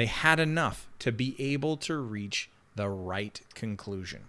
They 0.00 0.06
had 0.06 0.40
enough 0.40 0.88
to 1.00 1.12
be 1.12 1.36
able 1.38 1.76
to 1.76 1.98
reach 1.98 2.48
the 2.74 2.88
right 2.88 3.38
conclusion. 3.52 4.22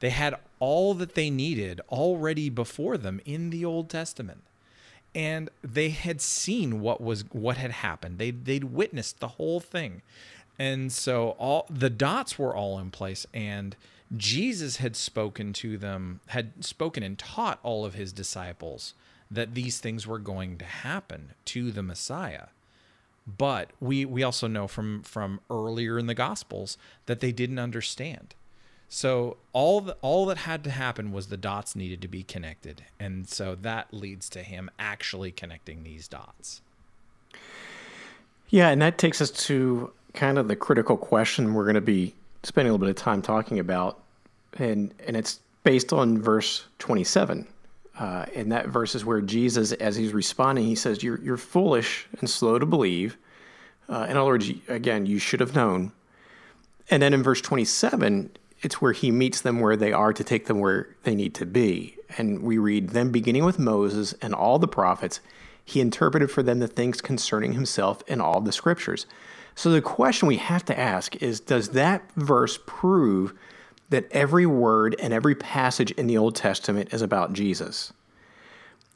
They 0.00 0.10
had 0.10 0.34
all 0.58 0.94
that 0.94 1.14
they 1.14 1.30
needed 1.30 1.80
already 1.90 2.50
before 2.50 2.98
them 2.98 3.20
in 3.24 3.50
the 3.50 3.64
Old 3.64 3.88
Testament. 3.88 4.42
And 5.14 5.48
they 5.62 5.90
had 5.90 6.20
seen 6.20 6.80
what 6.80 7.00
was 7.00 7.22
what 7.30 7.56
had 7.56 7.70
happened. 7.70 8.18
They 8.18 8.32
they'd 8.32 8.64
witnessed 8.64 9.20
the 9.20 9.36
whole 9.38 9.60
thing. 9.60 10.02
And 10.58 10.90
so 10.90 11.36
all 11.38 11.66
the 11.70 11.88
dots 11.88 12.36
were 12.36 12.52
all 12.52 12.76
in 12.80 12.90
place 12.90 13.28
and 13.32 13.76
Jesus 14.16 14.78
had 14.78 14.96
spoken 14.96 15.52
to 15.52 15.78
them, 15.78 16.18
had 16.30 16.64
spoken 16.64 17.04
and 17.04 17.16
taught 17.16 17.60
all 17.62 17.84
of 17.84 17.94
his 17.94 18.12
disciples 18.12 18.94
that 19.30 19.54
these 19.54 19.78
things 19.78 20.04
were 20.04 20.18
going 20.18 20.58
to 20.58 20.64
happen 20.64 21.34
to 21.44 21.70
the 21.70 21.84
Messiah. 21.84 22.46
But 23.38 23.70
we 23.80 24.04
we 24.04 24.22
also 24.22 24.46
know 24.46 24.66
from 24.66 25.02
from 25.02 25.40
earlier 25.50 25.98
in 25.98 26.06
the 26.06 26.14
gospels 26.14 26.78
that 27.06 27.20
they 27.20 27.32
didn't 27.32 27.58
understand. 27.58 28.34
So 28.92 29.36
all 29.52 29.80
the, 29.80 29.96
all 30.02 30.26
that 30.26 30.38
had 30.38 30.64
to 30.64 30.70
happen 30.70 31.12
was 31.12 31.28
the 31.28 31.36
dots 31.36 31.76
needed 31.76 32.02
to 32.02 32.08
be 32.08 32.24
connected. 32.24 32.82
And 32.98 33.28
so 33.28 33.54
that 33.54 33.94
leads 33.94 34.28
to 34.30 34.42
him 34.42 34.68
actually 34.80 35.30
connecting 35.30 35.84
these 35.84 36.08
dots. 36.08 36.60
Yeah, 38.48 38.70
and 38.70 38.82
that 38.82 38.98
takes 38.98 39.20
us 39.20 39.30
to 39.46 39.92
kind 40.12 40.38
of 40.38 40.48
the 40.48 40.56
critical 40.56 40.96
question 40.96 41.54
we're 41.54 41.64
going 41.64 41.74
to 41.76 41.80
be 41.80 42.14
spending 42.42 42.70
a 42.70 42.72
little 42.72 42.84
bit 42.84 42.90
of 42.90 42.96
time 42.96 43.22
talking 43.22 43.60
about, 43.60 44.00
and 44.58 44.92
and 45.06 45.16
it's 45.16 45.38
based 45.62 45.92
on 45.92 46.20
verse 46.20 46.64
27. 46.80 47.46
Uh, 48.00 48.24
and 48.34 48.50
that 48.50 48.66
verse 48.66 48.94
is 48.94 49.04
where 49.04 49.20
Jesus, 49.20 49.72
as 49.72 49.94
he's 49.94 50.14
responding, 50.14 50.64
he 50.64 50.74
says, 50.74 51.02
"You're 51.02 51.20
you're 51.20 51.36
foolish 51.36 52.08
and 52.18 52.28
slow 52.28 52.58
to 52.58 52.64
believe." 52.64 53.18
Uh, 53.90 54.06
in 54.08 54.16
other 54.16 54.24
words, 54.24 54.50
again, 54.68 55.04
you 55.04 55.18
should 55.18 55.40
have 55.40 55.54
known. 55.54 55.92
And 56.90 57.02
then 57.02 57.12
in 57.12 57.22
verse 57.22 57.40
27, 57.40 58.30
it's 58.62 58.80
where 58.80 58.92
he 58.92 59.10
meets 59.10 59.40
them 59.40 59.60
where 59.60 59.76
they 59.76 59.92
are 59.92 60.12
to 60.12 60.24
take 60.24 60.46
them 60.46 60.60
where 60.60 60.96
they 61.02 61.14
need 61.14 61.34
to 61.34 61.46
be. 61.46 61.96
And 62.16 62.42
we 62.42 62.58
read, 62.58 62.90
Then 62.90 63.10
beginning 63.10 63.44
with 63.44 63.58
Moses 63.58 64.14
and 64.22 64.34
all 64.34 64.58
the 64.58 64.68
prophets, 64.68 65.20
he 65.64 65.80
interpreted 65.80 66.30
for 66.30 66.42
them 66.42 66.58
the 66.58 66.68
things 66.68 67.00
concerning 67.00 67.52
himself 67.52 68.02
in 68.06 68.20
all 68.20 68.40
the 68.40 68.52
scriptures. 68.52 69.06
So 69.54 69.70
the 69.70 69.82
question 69.82 70.28
we 70.28 70.36
have 70.36 70.64
to 70.66 70.78
ask 70.78 71.20
is 71.22 71.40
Does 71.40 71.70
that 71.70 72.10
verse 72.16 72.58
prove 72.66 73.34
that 73.90 74.10
every 74.12 74.46
word 74.46 74.96
and 74.98 75.12
every 75.12 75.34
passage 75.34 75.90
in 75.92 76.06
the 76.06 76.16
Old 76.16 76.34
Testament 76.34 76.92
is 76.92 77.02
about 77.02 77.32
Jesus? 77.32 77.92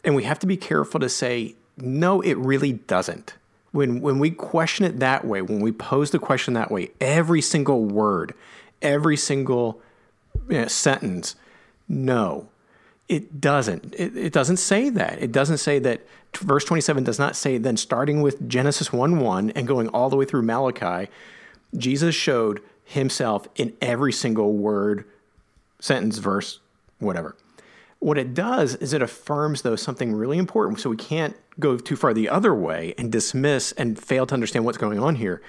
And 0.04 0.14
we 0.14 0.24
have 0.24 0.38
to 0.40 0.46
be 0.46 0.56
careful 0.56 1.00
to 1.00 1.08
say, 1.08 1.56
no, 1.76 2.20
it 2.20 2.34
really 2.34 2.72
doesn't. 2.72 3.34
When, 3.72 4.00
when 4.00 4.18
we 4.18 4.30
question 4.30 4.84
it 4.84 5.00
that 5.00 5.24
way, 5.24 5.42
when 5.42 5.60
we 5.60 5.72
pose 5.72 6.10
the 6.10 6.18
question 6.18 6.54
that 6.54 6.70
way, 6.70 6.90
every 7.00 7.40
single 7.40 7.84
word, 7.84 8.34
every 8.80 9.16
single 9.16 9.80
you 10.48 10.60
know, 10.60 10.68
sentence, 10.68 11.34
no, 11.88 12.48
it 13.08 13.40
doesn't. 13.40 13.94
It, 13.94 14.16
it 14.16 14.32
doesn't 14.32 14.58
say 14.58 14.90
that. 14.90 15.20
It 15.20 15.32
doesn't 15.32 15.58
say 15.58 15.78
that. 15.80 16.02
Verse 16.36 16.64
27 16.64 17.04
does 17.04 17.18
not 17.18 17.36
say, 17.36 17.58
then 17.58 17.76
starting 17.76 18.22
with 18.22 18.48
Genesis 18.48 18.92
1 18.92 19.18
1 19.20 19.50
and 19.50 19.66
going 19.66 19.88
all 19.88 20.08
the 20.08 20.16
way 20.16 20.24
through 20.24 20.42
Malachi, 20.42 21.10
Jesus 21.76 22.14
showed 22.14 22.60
himself 22.84 23.48
in 23.56 23.72
every 23.80 24.12
single 24.12 24.52
word, 24.52 25.04
sentence, 25.80 26.18
verse, 26.18 26.60
whatever. 26.98 27.36
What 27.98 28.18
it 28.18 28.34
does 28.34 28.74
is 28.76 28.92
it 28.92 29.00
affirms, 29.00 29.62
though, 29.62 29.76
something 29.76 30.12
really 30.12 30.36
important. 30.36 30.80
So 30.80 30.90
we 30.90 30.96
can't 30.96 31.34
go 31.58 31.78
too 31.78 31.96
far 31.96 32.12
the 32.12 32.28
other 32.28 32.54
way 32.54 32.94
and 32.98 33.10
dismiss 33.10 33.72
and 33.72 33.98
fail 33.98 34.26
to 34.26 34.34
understand 34.34 34.64
what's 34.64 34.78
going 34.78 34.98
on 34.98 35.14
here. 35.14 35.40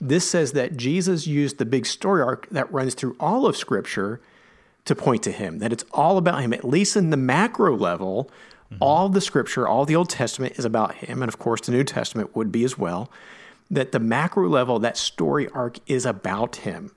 This 0.00 0.28
says 0.28 0.52
that 0.52 0.76
Jesus 0.76 1.28
used 1.28 1.58
the 1.58 1.64
big 1.64 1.86
story 1.86 2.22
arc 2.22 2.48
that 2.48 2.72
runs 2.72 2.94
through 2.94 3.16
all 3.20 3.46
of 3.46 3.56
Scripture 3.56 4.20
to 4.84 4.96
point 4.96 5.22
to 5.22 5.30
him, 5.30 5.60
that 5.60 5.72
it's 5.72 5.84
all 5.92 6.18
about 6.18 6.40
him, 6.40 6.52
at 6.52 6.64
least 6.64 6.96
in 6.96 7.10
the 7.10 7.16
macro 7.16 7.76
level. 7.76 8.28
Mm-hmm. 8.72 8.82
All 8.82 9.08
the 9.08 9.20
Scripture, 9.20 9.68
all 9.68 9.84
the 9.84 9.94
Old 9.94 10.10
Testament 10.10 10.54
is 10.58 10.64
about 10.64 10.96
him. 10.96 11.22
And 11.22 11.28
of 11.28 11.38
course, 11.38 11.60
the 11.60 11.70
New 11.70 11.84
Testament 11.84 12.34
would 12.34 12.50
be 12.50 12.64
as 12.64 12.76
well. 12.76 13.10
That 13.72 13.92
the 13.92 13.98
macro 13.98 14.48
level, 14.48 14.78
that 14.78 14.96
story 14.96 15.48
arc 15.48 15.78
is 15.86 16.06
about 16.06 16.56
him. 16.56 16.92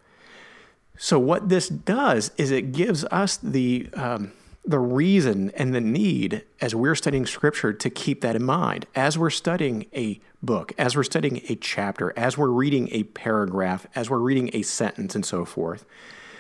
So, 0.98 1.18
what 1.18 1.50
this 1.50 1.68
does 1.70 2.32
is 2.38 2.52
it 2.52 2.72
gives 2.72 3.04
us 3.06 3.38
the. 3.38 3.90
Um, 3.94 4.34
the 4.68 4.80
reason 4.80 5.52
and 5.56 5.76
the 5.76 5.82
need 5.82 6.44
as 6.60 6.74
we're 6.74 6.96
studying 6.96 7.26
scripture 7.26 7.72
to 7.72 7.90
keep 7.90 8.22
that 8.22 8.36
in 8.36 8.44
mind. 8.44 8.88
As 8.96 9.18
we're 9.18 9.30
studying 9.30 9.86
a 9.94 10.20
book, 10.42 10.74
as 10.78 10.96
we're 10.96 11.04
studying 11.04 11.42
a 11.50 11.56
chapter, 11.56 12.14
as 12.18 12.38
we're 12.38 12.50
reading 12.50 12.90
a 12.92 13.04
paragraph, 13.04 13.86
as 13.96 14.10
we're 14.10 14.18
reading 14.18 14.50
a 14.54 14.64
sentence, 14.64 15.14
and 15.16 15.26
so 15.26 15.46
forth, 15.46 15.86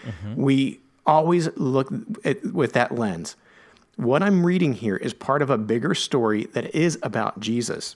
mm-hmm. 0.04 0.42
we 0.42 0.80
always 1.06 1.56
look 1.56 1.94
at, 2.24 2.44
with 2.46 2.74
that 2.74 2.96
lens. 2.96 3.36
What 3.96 4.24
I'm 4.24 4.46
reading 4.46 4.74
here 4.74 4.98
is 4.98 5.14
part 5.14 5.42
of 5.42 5.50
a 5.50 5.58
bigger 5.58 5.94
story 5.94 6.46
that 6.54 6.74
is 6.76 6.98
about 7.04 7.40
Jesus. 7.40 7.96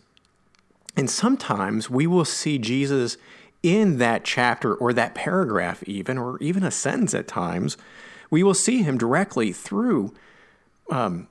And 0.96 1.10
sometimes 1.10 1.90
we 1.90 2.08
will 2.08 2.26
see 2.26 2.58
Jesus 2.58 3.18
in 3.62 3.98
that 3.98 4.24
chapter 4.24 4.74
or 4.74 4.94
that 4.94 5.16
paragraph, 5.16 5.84
even, 5.84 6.18
or 6.18 6.38
even 6.40 6.64
a 6.64 6.72
sentence 6.72 7.14
at 7.14 7.28
times 7.28 7.78
we 8.30 8.44
will 8.44 8.54
see 8.54 8.84
him 8.84 8.98
directly 8.98 9.52
through 9.52 10.14
um, 10.92 11.28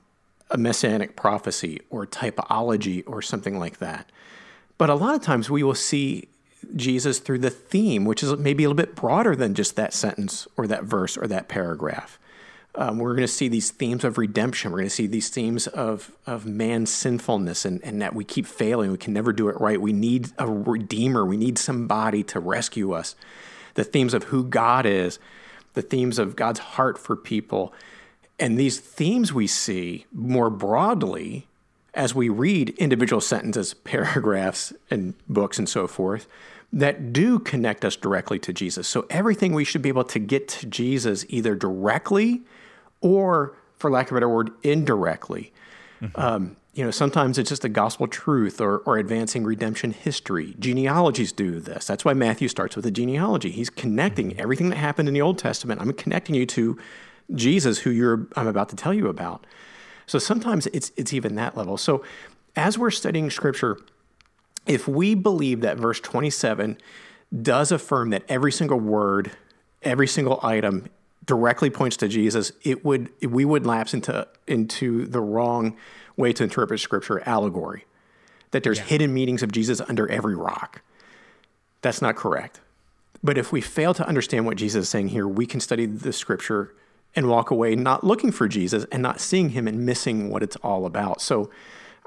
a 0.51 0.57
messianic 0.57 1.15
prophecy 1.15 1.81
or 1.89 2.05
typology 2.05 3.03
or 3.07 3.21
something 3.21 3.57
like 3.57 3.77
that. 3.77 4.11
But 4.77 4.89
a 4.89 4.95
lot 4.95 5.15
of 5.15 5.21
times 5.21 5.49
we 5.49 5.63
will 5.63 5.75
see 5.75 6.27
Jesus 6.75 7.19
through 7.19 7.39
the 7.39 7.49
theme, 7.49 8.05
which 8.05 8.23
is 8.23 8.35
maybe 8.37 8.63
a 8.63 8.69
little 8.69 8.85
bit 8.85 8.95
broader 8.95 9.35
than 9.35 9.53
just 9.53 9.75
that 9.75 9.93
sentence 9.93 10.47
or 10.57 10.67
that 10.67 10.83
verse 10.83 11.17
or 11.17 11.27
that 11.27 11.47
paragraph. 11.47 12.19
Um, 12.79 12.97
we're 12.97 13.13
going 13.13 13.27
to 13.27 13.33
see 13.33 13.49
these 13.49 13.71
themes 13.71 14.05
of 14.05 14.17
redemption. 14.17 14.71
We're 14.71 14.77
going 14.77 14.87
to 14.87 14.95
see 14.95 15.05
these 15.05 15.27
themes 15.27 15.67
of, 15.67 16.13
of 16.25 16.45
man's 16.45 16.89
sinfulness 16.89 17.65
and, 17.65 17.83
and 17.83 18.01
that 18.01 18.15
we 18.15 18.23
keep 18.23 18.47
failing. 18.47 18.89
We 18.89 18.97
can 18.97 19.11
never 19.11 19.33
do 19.33 19.49
it 19.49 19.59
right. 19.59 19.81
We 19.81 19.91
need 19.91 20.29
a 20.37 20.47
redeemer. 20.47 21.25
We 21.25 21.35
need 21.35 21.57
somebody 21.57 22.23
to 22.23 22.39
rescue 22.39 22.93
us. 22.93 23.17
The 23.73 23.83
themes 23.83 24.13
of 24.13 24.25
who 24.25 24.45
God 24.45 24.85
is, 24.85 25.19
the 25.73 25.81
themes 25.81 26.17
of 26.17 26.37
God's 26.37 26.59
heart 26.59 26.97
for 26.97 27.17
people. 27.17 27.73
And 28.39 28.57
these 28.57 28.79
themes 28.79 29.33
we 29.33 29.45
see 29.45 30.05
more 30.13 30.49
broadly 30.49 31.47
as 31.93 32.15
we 32.15 32.29
read 32.29 32.69
individual 32.77 33.19
sentences, 33.19 33.73
paragraphs, 33.83 34.71
and 34.89 35.15
books 35.27 35.59
and 35.59 35.67
so 35.67 35.85
forth 35.85 36.27
that 36.71 37.11
do 37.11 37.39
connect 37.39 37.83
us 37.83 37.97
directly 37.97 38.39
to 38.39 38.53
Jesus. 38.53 38.87
So 38.87 39.05
everything 39.09 39.53
we 39.53 39.65
should 39.65 39.81
be 39.81 39.89
able 39.89 40.05
to 40.05 40.19
get 40.19 40.47
to 40.49 40.65
Jesus 40.65 41.25
either 41.27 41.55
directly 41.55 42.43
or, 43.01 43.55
for 43.77 43.89
lack 43.89 44.07
of 44.07 44.11
a 44.11 44.15
better 44.15 44.29
word, 44.29 44.51
indirectly. 44.63 45.53
Mm-hmm. 46.01 46.19
Um, 46.19 46.55
you 46.73 46.85
know, 46.85 46.91
sometimes 46.91 47.37
it's 47.37 47.49
just 47.49 47.65
a 47.65 47.69
gospel 47.69 48.07
truth 48.07 48.61
or, 48.61 48.77
or 48.79 48.97
advancing 48.97 49.43
redemption 49.43 49.91
history. 49.91 50.55
Genealogies 50.59 51.31
do 51.31 51.59
this. 51.59 51.85
That's 51.85 52.05
why 52.05 52.13
Matthew 52.13 52.47
starts 52.47 52.75
with 52.75 52.85
a 52.85 52.91
genealogy. 52.91 53.49
He's 53.49 53.69
connecting 53.69 54.39
everything 54.39 54.69
that 54.69 54.77
happened 54.77 55.07
in 55.07 55.13
the 55.13 55.21
Old 55.21 55.37
Testament. 55.37 55.81
I'm 55.81 55.91
connecting 55.93 56.35
you 56.35 56.45
to 56.45 56.77
Jesus, 57.35 57.79
who 57.79 57.89
you're 57.89 58.27
I'm 58.35 58.47
about 58.47 58.69
to 58.69 58.75
tell 58.75 58.93
you 58.93 59.07
about. 59.07 59.45
So 60.05 60.19
sometimes 60.19 60.67
it's 60.67 60.91
it's 60.95 61.13
even 61.13 61.35
that 61.35 61.57
level. 61.57 61.77
So 61.77 62.03
as 62.55 62.77
we're 62.77 62.91
studying 62.91 63.29
scripture, 63.29 63.77
if 64.65 64.87
we 64.87 65.15
believe 65.15 65.61
that 65.61 65.77
verse 65.77 65.99
27 65.99 66.77
does 67.41 67.71
affirm 67.71 68.11
that 68.11 68.23
every 68.29 68.51
single 68.51 68.79
word, 68.79 69.31
every 69.83 70.07
single 70.07 70.39
item 70.43 70.87
directly 71.29 71.69
points 71.69 71.95
to 71.95 72.07
Jesus, 72.07 72.51
it 72.63 72.83
would 72.83 73.11
we 73.21 73.45
would 73.45 73.63
lapse 73.63 73.93
into 73.93 74.27
into 74.47 75.05
the 75.05 75.21
wrong 75.21 75.77
way 76.17 76.33
to 76.33 76.43
interpret 76.43 76.79
scripture 76.79 77.21
allegory. 77.23 77.85
That 78.49 78.63
there's 78.63 78.79
yeah. 78.79 78.85
hidden 78.85 79.13
meanings 79.13 79.43
of 79.43 79.51
Jesus 79.51 79.79
under 79.81 80.09
every 80.09 80.35
rock. 80.35 80.81
That's 81.83 82.01
not 82.01 82.15
correct. 82.15 82.61
But 83.23 83.37
if 83.37 83.51
we 83.51 83.61
fail 83.61 83.93
to 83.93 84.07
understand 84.07 84.47
what 84.47 84.57
Jesus 84.57 84.85
is 84.85 84.89
saying 84.89 85.09
here, 85.09 85.27
we 85.27 85.45
can 85.45 85.59
study 85.59 85.85
the 85.85 86.11
scripture 86.11 86.73
and 87.15 87.29
walk 87.29 87.51
away 87.51 87.75
not 87.75 88.03
looking 88.03 88.31
for 88.31 88.47
Jesus 88.47 88.87
and 88.91 89.03
not 89.03 89.19
seeing 89.19 89.49
him 89.49 89.67
and 89.67 89.85
missing 89.85 90.31
what 90.31 90.41
it's 90.41 90.55
all 90.57 90.87
about. 90.87 91.21
So 91.21 91.51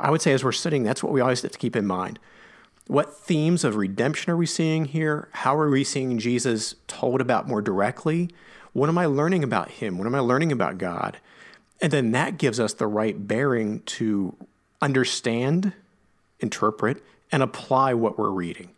I 0.00 0.10
would 0.10 0.20
say 0.20 0.32
as 0.32 0.42
we're 0.42 0.50
studying, 0.50 0.82
that's 0.82 1.00
what 1.00 1.12
we 1.12 1.20
always 1.20 1.42
have 1.42 1.52
to 1.52 1.58
keep 1.58 1.76
in 1.76 1.86
mind. 1.86 2.18
What 2.88 3.16
themes 3.16 3.62
of 3.62 3.76
redemption 3.76 4.32
are 4.32 4.36
we 4.36 4.46
seeing 4.46 4.86
here? 4.86 5.28
How 5.30 5.56
are 5.56 5.70
we 5.70 5.84
seeing 5.84 6.18
Jesus 6.18 6.74
told 6.88 7.20
about 7.20 7.46
more 7.46 7.62
directly? 7.62 8.30
What 8.72 8.88
am 8.88 8.98
I 8.98 9.06
learning 9.06 9.44
about 9.44 9.70
him? 9.70 9.98
What 9.98 10.06
am 10.06 10.14
I 10.14 10.20
learning 10.20 10.52
about 10.52 10.78
God? 10.78 11.18
And 11.80 11.92
then 11.92 12.12
that 12.12 12.38
gives 12.38 12.60
us 12.60 12.74
the 12.74 12.86
right 12.86 13.26
bearing 13.26 13.80
to 13.80 14.36
understand, 14.80 15.72
interpret, 16.40 17.02
and 17.30 17.42
apply 17.42 17.94
what 17.94 18.18
we're 18.18 18.30
reading. 18.30 18.70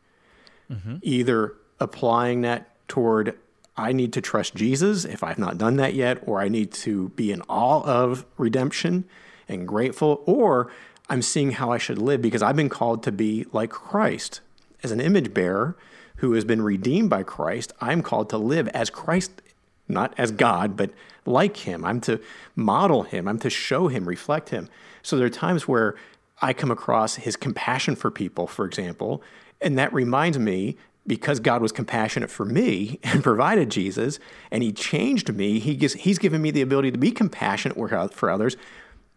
Mm-hmm. 0.70 0.96
Either 1.02 1.54
applying 1.80 2.40
that 2.42 2.70
toward, 2.88 3.38
I 3.76 3.92
need 3.92 4.12
to 4.14 4.20
trust 4.20 4.54
Jesus 4.54 5.04
if 5.04 5.22
I've 5.22 5.38
not 5.38 5.58
done 5.58 5.76
that 5.76 5.94
yet, 5.94 6.22
or 6.26 6.40
I 6.40 6.48
need 6.48 6.72
to 6.72 7.10
be 7.10 7.30
in 7.32 7.42
awe 7.42 7.82
of 7.82 8.24
redemption 8.38 9.04
and 9.48 9.68
grateful, 9.68 10.22
or 10.26 10.70
I'm 11.10 11.22
seeing 11.22 11.52
how 11.52 11.70
I 11.70 11.78
should 11.78 11.98
live 11.98 12.22
because 12.22 12.42
I've 12.42 12.56
been 12.56 12.68
called 12.68 13.02
to 13.02 13.12
be 13.12 13.46
like 13.52 13.70
Christ. 13.70 14.40
As 14.82 14.90
an 14.90 15.00
image 15.00 15.34
bearer 15.34 15.76
who 16.16 16.32
has 16.32 16.44
been 16.44 16.62
redeemed 16.62 17.10
by 17.10 17.22
Christ, 17.22 17.72
I'm 17.80 18.02
called 18.02 18.30
to 18.30 18.38
live 18.38 18.68
as 18.68 18.88
Christ, 18.88 19.42
not 19.88 20.14
as 20.18 20.30
God, 20.30 20.76
but 20.76 20.90
like 21.26 21.58
Him. 21.58 21.84
I'm 21.84 22.00
to 22.02 22.20
model 22.56 23.02
Him, 23.02 23.28
I'm 23.28 23.38
to 23.40 23.50
show 23.50 23.88
Him, 23.88 24.06
reflect 24.06 24.50
Him. 24.50 24.68
So 25.02 25.16
there 25.16 25.26
are 25.26 25.30
times 25.30 25.68
where 25.68 25.96
I 26.42 26.52
come 26.52 26.70
across 26.70 27.16
His 27.16 27.36
compassion 27.36 27.96
for 27.96 28.10
people, 28.10 28.46
for 28.46 28.64
example, 28.64 29.22
and 29.60 29.78
that 29.78 29.92
reminds 29.92 30.38
me 30.38 30.76
because 31.06 31.38
God 31.38 31.60
was 31.60 31.70
compassionate 31.70 32.30
for 32.30 32.46
me 32.46 32.98
and 33.04 33.22
provided 33.22 33.70
Jesus 33.70 34.18
and 34.50 34.62
he 34.62 34.72
changed 34.72 35.34
me, 35.34 35.58
he 35.58 35.74
gives, 35.76 35.92
he's 35.92 36.18
given 36.18 36.40
me 36.40 36.50
the 36.50 36.62
ability 36.62 36.90
to 36.92 36.98
be 36.98 37.10
compassionate 37.10 37.76
for 38.14 38.30
others 38.30 38.56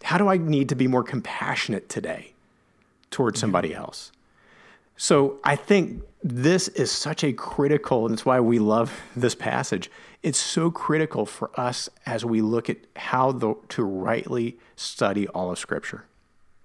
how 0.03 0.17
do 0.17 0.27
I 0.27 0.37
need 0.37 0.69
to 0.69 0.75
be 0.75 0.87
more 0.87 1.03
compassionate 1.03 1.89
today 1.89 2.33
towards 3.09 3.39
somebody 3.39 3.73
else? 3.73 4.11
So 4.95 5.39
I 5.43 5.55
think 5.55 6.03
this 6.23 6.67
is 6.69 6.91
such 6.91 7.23
a 7.23 7.33
critical, 7.33 8.05
and 8.05 8.13
it's 8.13 8.25
why 8.25 8.39
we 8.39 8.59
love 8.59 8.99
this 9.15 9.35
passage. 9.35 9.91
It's 10.23 10.39
so 10.39 10.71
critical 10.71 11.25
for 11.25 11.51
us 11.59 11.89
as 12.05 12.25
we 12.25 12.41
look 12.41 12.69
at 12.69 12.77
how 12.95 13.31
the, 13.31 13.55
to 13.69 13.83
rightly 13.83 14.57
study 14.75 15.27
all 15.27 15.51
of 15.51 15.59
Scripture. 15.59 16.05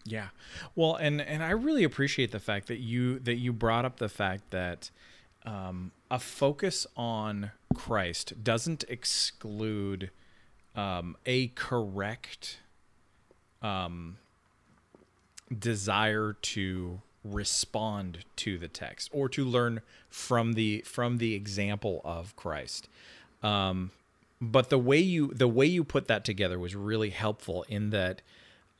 Yeah, 0.05 0.29
well, 0.75 0.97
and 0.97 1.21
and 1.21 1.43
I 1.43 1.51
really 1.51 1.85
appreciate 1.85 2.33
the 2.33 2.41
fact 2.41 2.67
that 2.69 2.79
you 2.79 3.21
that 3.21 3.37
you 3.37 3.53
brought 3.53 3.85
up 3.85 3.99
the 3.99 4.09
fact 4.09 4.51
that 4.51 4.91
um, 5.45 5.93
a 6.11 6.19
focus 6.19 6.87
on 6.97 7.53
Christ 7.75 8.43
doesn't 8.43 8.85
exclude 8.89 10.11
um, 10.75 11.17
a 11.25 11.49
correct 11.49 12.59
um, 13.61 14.19
desire 15.57 16.37
to 16.43 17.01
respond 17.25 18.25
to 18.35 18.59
the 18.59 18.69
text 18.69 19.09
or 19.13 19.29
to 19.29 19.45
learn 19.45 19.81
from 20.09 20.55
the 20.55 20.81
from 20.81 21.19
the 21.19 21.35
example 21.35 22.01
of 22.05 22.35
Christ. 22.37 22.89
Um, 23.43 23.91
but 24.41 24.71
the 24.71 24.79
way 24.79 24.99
you 24.99 25.29
the 25.35 25.49
way 25.49 25.67
you 25.67 25.85
put 25.85 26.09
that 26.09 26.25
together 26.25 26.59
was 26.59 26.75
really 26.75 27.11
helpful 27.11 27.65
in 27.69 27.91
that 27.91 28.23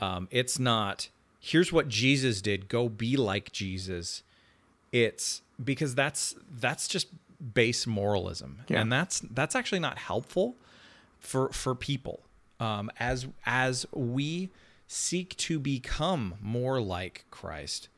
um, 0.01 0.29
it's 0.31 0.59
not 0.59 1.09
here's 1.41 1.73
what 1.73 1.89
Jesus 1.89 2.41
did 2.41 2.69
go 2.69 2.89
be 2.89 3.17
like 3.17 3.53
Jesus. 3.53 4.23
It's 4.91 5.43
because 5.63 5.95
that's 5.95 6.35
that's 6.51 6.89
just 6.89 7.09
base 7.55 7.89
moralism 7.89 8.61
yeah. 8.69 8.81
and 8.81 8.93
that's 8.93 9.21
that's 9.31 9.57
actually 9.57 9.81
not 9.81 9.99
helpful 9.99 10.55
for 11.19 11.49
for 11.49 11.75
people 11.75 12.21
um, 12.63 12.91
as 13.01 13.27
as 13.45 13.87
we 13.93 14.51
seek 14.87 15.37
to 15.39 15.59
become 15.59 16.35
more 16.41 16.81
like 16.81 17.25
Christ, 17.31 17.89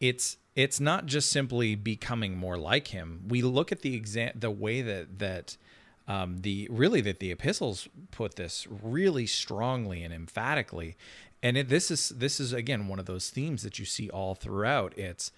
it's 0.00 0.38
it's 0.56 0.80
not 0.80 1.06
just 1.06 1.30
simply 1.30 1.74
becoming 1.74 2.36
more 2.36 2.56
like 2.56 2.88
him. 2.88 3.24
We 3.28 3.42
look 3.42 3.70
at 3.70 3.82
the 3.82 4.00
exa- 4.00 4.38
the 4.38 4.50
way 4.50 4.80
that 4.80 5.18
that 5.18 5.56
um, 6.08 6.38
the 6.38 6.68
really 6.70 7.00
that 7.02 7.20
the 7.20 7.30
epistles 7.30 7.88
put 8.10 8.36
this 8.36 8.66
really 8.82 9.26
strongly 9.26 10.02
and 10.02 10.12
emphatically, 10.12 10.96
and 11.42 11.56
it, 11.56 11.68
this 11.68 11.90
is 11.90 12.10
this 12.10 12.40
is 12.40 12.52
again 12.52 12.88
one 12.88 12.98
of 12.98 13.06
those 13.06 13.30
themes 13.30 13.62
that 13.62 13.78
you 13.78 13.84
see 13.84 14.10
all 14.10 14.34
throughout. 14.34 14.96
It's 14.98 15.32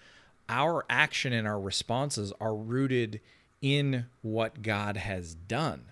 our 0.49 0.85
action 0.89 1.33
and 1.33 1.47
our 1.47 1.59
responses 1.59 2.33
are 2.39 2.55
rooted 2.55 3.21
in 3.61 4.05
what 4.21 4.61
God 4.61 4.97
has 4.97 5.33
done 5.35 5.85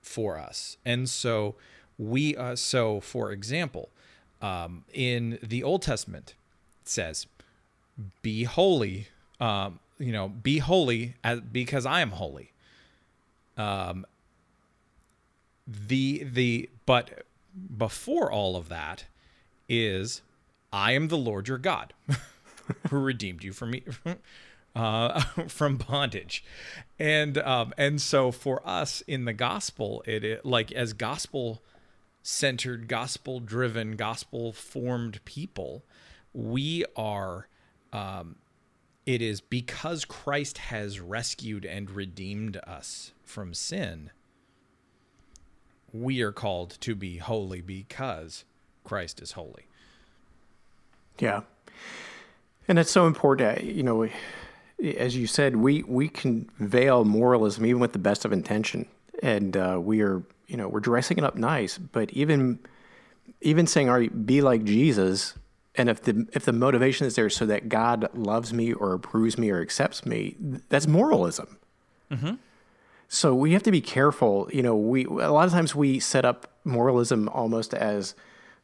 for 0.00 0.38
us, 0.38 0.76
and 0.84 1.08
so 1.08 1.56
we 1.98 2.36
uh, 2.36 2.56
so 2.56 3.00
for 3.00 3.32
example 3.32 3.88
um, 4.40 4.84
in 4.92 5.38
the 5.42 5.62
Old 5.62 5.82
Testament, 5.82 6.34
it 6.82 6.88
says, 6.88 7.26
"Be 8.22 8.44
holy." 8.44 9.08
Um, 9.40 9.78
you 9.98 10.12
know, 10.12 10.28
be 10.28 10.58
holy 10.58 11.14
as, 11.24 11.40
because 11.40 11.84
I 11.84 12.00
am 12.00 12.10
holy. 12.12 12.52
Um, 13.58 14.06
the 15.66 16.24
the 16.24 16.70
but 16.86 17.24
before 17.76 18.32
all 18.32 18.56
of 18.56 18.68
that 18.70 19.04
is 19.68 20.22
I 20.72 20.92
am 20.92 21.08
the 21.08 21.18
Lord 21.18 21.48
your 21.48 21.58
God 21.58 21.92
who 22.90 22.98
redeemed 22.98 23.44
you 23.44 23.52
from 23.52 23.72
me 23.72 23.82
uh, 24.74 25.20
from 25.48 25.76
bondage, 25.76 26.44
and 26.98 27.36
um, 27.38 27.74
and 27.76 28.00
so 28.00 28.30
for 28.30 28.66
us 28.66 29.02
in 29.02 29.24
the 29.24 29.32
gospel, 29.32 30.02
it, 30.06 30.24
it 30.24 30.46
like 30.46 30.72
as 30.72 30.92
gospel 30.92 31.62
centered, 32.22 32.88
gospel 32.88 33.40
driven, 33.40 33.96
gospel 33.96 34.52
formed 34.52 35.24
people, 35.24 35.82
we 36.34 36.84
are, 36.94 37.48
um, 37.92 38.36
it 39.08 39.22
is 39.22 39.40
because 39.40 40.04
Christ 40.04 40.58
has 40.58 41.00
rescued 41.00 41.64
and 41.64 41.90
redeemed 41.90 42.58
us 42.66 43.12
from 43.24 43.54
sin, 43.54 44.10
we 45.92 46.20
are 46.20 46.32
called 46.32 46.76
to 46.80 46.94
be 46.94 47.16
holy 47.16 47.62
because 47.62 48.44
Christ 48.84 49.22
is 49.22 49.32
holy. 49.32 49.66
Yeah. 51.18 51.40
And 52.68 52.78
it's 52.78 52.90
so 52.90 53.06
important, 53.06 53.64
you 53.64 53.82
know, 53.82 54.08
as 54.98 55.16
you 55.16 55.26
said, 55.26 55.56
we, 55.56 55.82
we 55.84 56.10
can 56.10 56.50
veil 56.58 57.04
moralism 57.06 57.64
even 57.64 57.80
with 57.80 57.94
the 57.94 57.98
best 57.98 58.26
of 58.26 58.32
intention. 58.32 58.86
And 59.22 59.56
uh, 59.56 59.78
we 59.80 60.02
are 60.02 60.22
you 60.48 60.56
know, 60.56 60.66
we're 60.66 60.80
dressing 60.80 61.18
it 61.18 61.24
up 61.24 61.36
nice, 61.36 61.78
but 61.78 62.10
even 62.12 62.58
even 63.40 63.66
saying, 63.66 63.88
"All 63.88 63.98
right, 63.98 64.26
be 64.26 64.40
like 64.40 64.64
Jesus," 64.64 65.34
and 65.78 65.88
if 65.88 66.02
the 66.02 66.26
if 66.32 66.44
the 66.44 66.52
motivation 66.52 67.06
is 67.06 67.14
there 67.14 67.30
so 67.30 67.46
that 67.46 67.68
God 67.68 68.10
loves 68.12 68.52
me 68.52 68.72
or 68.72 68.92
approves 68.92 69.38
me 69.38 69.48
or 69.50 69.62
accepts 69.62 70.04
me, 70.04 70.34
that's 70.68 70.88
moralism. 70.88 71.56
Mm-hmm. 72.10 72.34
So 73.08 73.34
we 73.34 73.52
have 73.52 73.62
to 73.62 73.70
be 73.70 73.80
careful. 73.80 74.50
You 74.52 74.62
know, 74.62 74.76
we 74.76 75.04
a 75.04 75.30
lot 75.30 75.46
of 75.46 75.52
times 75.52 75.74
we 75.74 76.00
set 76.00 76.24
up 76.24 76.50
moralism 76.64 77.28
almost 77.28 77.72
as 77.72 78.16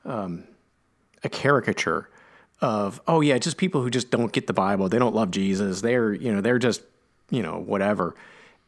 um, 0.04 0.44
a 1.22 1.28
caricature 1.28 2.10
of, 2.60 3.00
oh 3.06 3.20
yeah, 3.20 3.38
just 3.38 3.58
people 3.58 3.80
who 3.80 3.90
just 3.90 4.10
don't 4.10 4.32
get 4.32 4.48
the 4.48 4.52
Bible, 4.52 4.88
they 4.88 4.98
don't 4.98 5.14
love 5.14 5.30
Jesus, 5.30 5.80
they're 5.80 6.12
you 6.12 6.32
know 6.32 6.40
they're 6.40 6.58
just 6.58 6.82
you 7.30 7.42
know 7.42 7.60
whatever, 7.60 8.16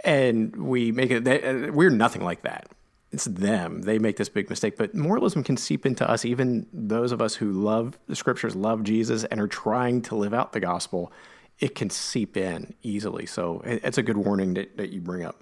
and 0.05 0.55
we 0.55 0.93
make 0.93 1.11
it. 1.11 1.25
They, 1.25 1.69
we're 1.71 1.91
nothing 1.91 2.23
like 2.23 2.43
that 2.43 2.69
it's 3.13 3.27
them. 3.27 3.83
They 3.83 3.99
make 3.99 4.17
this 4.17 4.29
big 4.29 4.51
mistake. 4.51 4.77
But 4.77 4.95
moralism 4.95 5.45
can 5.45 5.57
seep 5.57 5.87
into 5.87 6.09
us, 6.09 6.25
even 6.25 6.67
those 6.73 7.13
of 7.13 7.23
us 7.23 7.37
who 7.37 7.53
love 7.53 7.99
the 8.09 8.17
scriptures, 8.17 8.57
love 8.57 8.83
Jesus, 8.83 9.25
and 9.25 9.41
are 9.41 9.47
trying 9.47 10.03
to 10.03 10.17
live 10.17 10.35
out 10.35 10.53
the 10.53 10.61
gospel. 10.61 11.13
It 11.59 11.75
can 11.75 11.89
seep 11.89 12.37
in 12.37 12.75
easily. 12.83 13.25
So 13.27 13.63
it's 13.65 13.99
a 13.99 14.03
good 14.03 14.17
warning 14.17 14.55
that, 14.55 14.77
that 14.77 14.91
you 14.91 15.01
bring 15.01 15.25
up. 15.25 15.41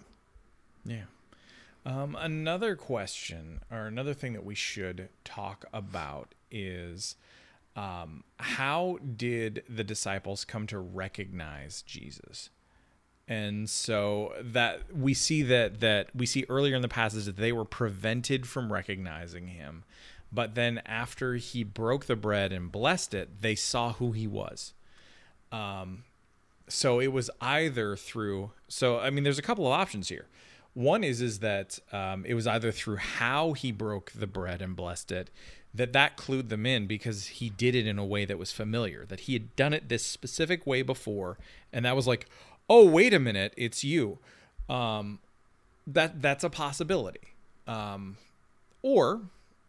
Yeah. 0.85 1.05
Um, 1.87 2.16
another 2.18 2.77
question, 2.77 3.61
or 3.70 3.87
another 3.87 4.14
thing 4.14 4.33
that 4.35 4.44
we 4.44 4.55
should 4.55 5.09
talk 5.24 5.64
about 5.72 6.35
is 6.50 7.16
um, 7.77 8.24
how 8.38 8.98
did 9.16 9.64
the 9.68 9.85
disciples 9.85 10.44
come 10.44 10.66
to 10.68 10.79
recognize 10.79 11.83
Jesus? 11.83 12.50
And 13.27 13.71
so 13.71 14.35
that 14.41 14.83
we 14.95 15.15
see 15.15 15.43
that 15.43 15.81
that 15.81 16.09
we 16.15 16.27
see 16.27 16.45
earlier 16.49 16.77
in 16.77 16.83
the 16.83 16.89
passage 16.89 17.25
that 17.25 17.37
they 17.37 17.53
were 17.53 17.65
prevented 17.65 18.47
from 18.47 18.73
recognizing 18.73 19.49
him. 19.49 19.85
But 20.31 20.55
then 20.55 20.83
after 20.85 21.37
he 21.37 21.65
broke 21.65 22.07
the 22.07 22.17
bread 22.17 22.53
and 22.53 22.71
blessed 22.71 23.15
it, 23.15 23.41
they 23.41 23.55
saw 23.55 23.95
who 23.95 24.13
he 24.13 24.27
was. 24.27 24.75
Um, 25.53 26.05
so 26.69 27.01
it 27.01 27.13
was 27.13 27.31
either 27.41 27.97
through 27.97 28.51
so 28.69 28.99
I 28.99 29.11
mean 29.11 29.25
there's 29.25 29.39
a 29.39 29.43
couple 29.43 29.67
of 29.67 29.73
options 29.73 30.09
here. 30.09 30.27
One 30.75 31.05
is 31.05 31.23
is 31.23 31.39
that 31.39 31.79
um, 31.93 32.25
it 32.27 32.35
was 32.35 32.47
either 32.47 32.73
through 32.73 32.97
how 32.97 33.53
he 33.53 33.73
broke 33.73 34.13
the 34.13 34.27
bread 34.27 34.61
and 34.61 34.77
blessed 34.77 35.13
it 35.13 35.31
that 35.73 35.93
that 35.93 36.17
clued 36.17 36.51
them 36.51 36.67
in 36.67 36.87
because 36.87 37.27
he 37.27 37.51
did 37.51 37.75
it 37.75 37.87
in 37.87 37.99
a 37.99 38.05
way 38.05 38.25
that 38.25 38.39
was 38.39 38.53
familiar 38.53 39.05
that 39.07 39.21
he 39.21 39.33
had 39.33 39.55
done 39.57 39.73
it 39.73 39.89
this 39.89 40.05
specific 40.05 40.67
way 40.67 40.83
before 40.83 41.37
and 41.73 41.85
that 41.85 41.97
was 41.97 42.07
like 42.07 42.29
oh 42.68 42.87
wait 42.87 43.14
a 43.14 43.18
minute 43.18 43.53
it's 43.57 43.85
you. 43.85 44.18
Um, 44.68 45.20
that 45.87 46.22
that's 46.22 46.44
a 46.44 46.50
possibility. 46.50 47.20
Um, 47.66 48.16
or 48.83 49.22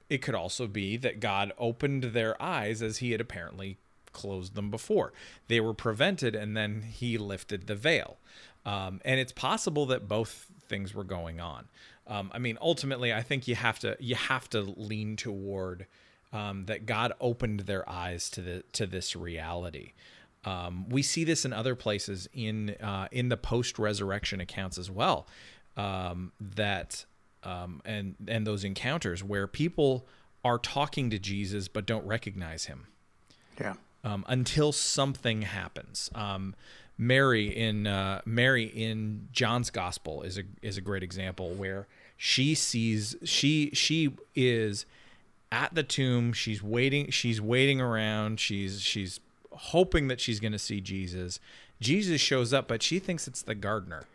it 0.10 0.21
could 0.21 0.36
also 0.36 0.67
be 0.67 0.97
that 0.97 1.19
god 1.19 1.51
opened 1.58 2.03
their 2.03 2.41
eyes 2.41 2.81
as 2.81 2.97
he 2.97 3.12
had 3.12 3.21
apparently 3.21 3.77
closed 4.12 4.55
them 4.55 4.71
before. 4.71 5.13
They 5.47 5.60
were 5.60 5.73
prevented 5.73 6.36
and 6.36 6.55
then 6.55 6.84
he 6.84 7.17
lifted 7.17 7.67
the 7.67 7.75
veil. 7.75 8.17
Um, 8.65 9.01
and 9.05 9.19
it's 9.19 9.31
possible 9.31 9.86
that 9.88 10.08
both 10.08 10.47
things 10.67 10.93
were 10.93 11.03
going 11.03 11.39
on. 11.39 11.65
Um, 12.08 12.29
i 12.34 12.38
mean 12.38 12.58
ultimately 12.62 13.12
i 13.12 13.23
think 13.23 13.47
you 13.47 13.55
have 13.55 13.79
to 13.79 13.97
you 13.99 14.13
have 14.13 14.47
to 14.51 14.62
lean 14.62 15.15
toward 15.15 15.88
um, 16.31 16.65
that 16.65 16.86
god 16.86 17.13
opened 17.19 17.62
their 17.62 17.88
eyes 17.89 18.29
to 18.31 18.41
the 18.41 18.63
to 18.73 18.86
this 18.86 19.15
reality 19.15 19.93
um, 20.45 20.88
we 20.89 21.01
see 21.01 21.23
this 21.23 21.43
in 21.43 21.51
other 21.53 21.75
places 21.75 22.29
in 22.34 22.75
uh, 22.81 23.08
in 23.12 23.29
the 23.29 23.38
post 23.38 23.79
resurrection 23.79 24.39
accounts 24.39 24.77
as 24.77 24.89
well. 24.89 25.27
Um, 25.75 26.31
that 26.39 27.05
um, 27.43 27.81
and 27.84 28.15
and 28.27 28.45
those 28.45 28.63
encounters 28.63 29.23
where 29.23 29.47
people 29.47 30.08
are 30.43 30.60
talking 30.60 31.10
to 31.10 31.19
Jesus 31.19 31.67
but 31.67 31.86
don't 31.86 32.05
recognize 32.05 32.65
him. 32.65 32.88
Yeah. 33.60 33.73
Um, 34.03 34.23
until 34.27 34.71
something 34.71 35.41
happens. 35.41 36.12
Um, 36.13 36.55
Mary 36.97 37.47
in 37.47 37.88
uh, 37.88 38.21
Mary 38.25 38.65
in 38.65 39.27
John's 39.31 39.69
gospel 39.69 40.21
is 40.21 40.38
a 40.38 40.43
is 40.62 40.77
a 40.77 40.81
great 40.81 41.03
example 41.03 41.49
where 41.49 41.88
she 42.15 42.55
sees 42.55 43.15
she 43.23 43.71
she 43.73 44.15
is 44.36 44.86
at 45.51 45.73
the 45.73 45.84
tomb. 45.84 46.34
She's 46.34 46.62
waiting. 46.63 47.10
She's 47.10 47.41
waiting 47.41 47.81
around. 47.81 48.39
She's 48.39 48.81
she's 48.81 49.19
hoping 49.56 50.08
that 50.08 50.20
she's 50.20 50.39
going 50.39 50.52
to 50.52 50.60
see 50.60 50.82
Jesus. 50.82 51.39
Jesus 51.80 52.22
shows 52.22 52.54
up, 52.54 52.68
but 52.68 52.84
she 52.84 53.00
thinks 53.00 53.28
it's 53.28 53.41
the 53.41 53.56
gardener. 53.56 54.06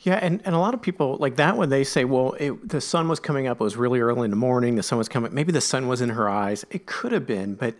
Yeah, 0.00 0.18
and, 0.20 0.42
and 0.44 0.54
a 0.54 0.58
lot 0.58 0.74
of 0.74 0.82
people 0.82 1.16
like 1.18 1.36
that 1.36 1.56
when 1.56 1.68
they 1.68 1.84
say, 1.84 2.04
well, 2.04 2.32
it, 2.40 2.68
the 2.68 2.80
sun 2.80 3.08
was 3.08 3.20
coming 3.20 3.46
up, 3.46 3.60
it 3.60 3.64
was 3.64 3.76
really 3.76 4.00
early 4.00 4.24
in 4.24 4.30
the 4.30 4.36
morning, 4.36 4.74
the 4.74 4.82
sun 4.82 4.98
was 4.98 5.08
coming, 5.08 5.32
maybe 5.32 5.52
the 5.52 5.60
sun 5.60 5.86
was 5.86 6.00
in 6.00 6.10
her 6.10 6.28
eyes. 6.28 6.64
It 6.70 6.86
could 6.86 7.12
have 7.12 7.26
been, 7.26 7.54
but 7.54 7.76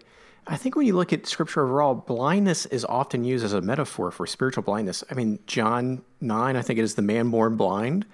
I 0.47 0.57
think 0.57 0.77
when 0.77 0.87
you 0.87 0.95
look 0.95 1.13
at 1.13 1.27
scripture 1.27 1.65
overall, 1.65 1.95
blindness 1.95 2.67
is 2.67 2.85
often 2.85 3.25
used 3.25 3.45
as 3.45 3.53
a 3.53 3.61
metaphor 3.61 4.11
for 4.11 4.27
spiritual 4.27 4.63
blindness. 4.63 5.03
I 5.11 5.15
mean, 5.15 5.41
John 5.47 6.03
9, 6.21 6.57
I 6.57 6.63
think 6.63 6.79
it 6.79 6.83
is 6.83 6.95
the 6.95 7.03
man 7.03 7.31
born 7.31 7.57
blind. 7.57 8.07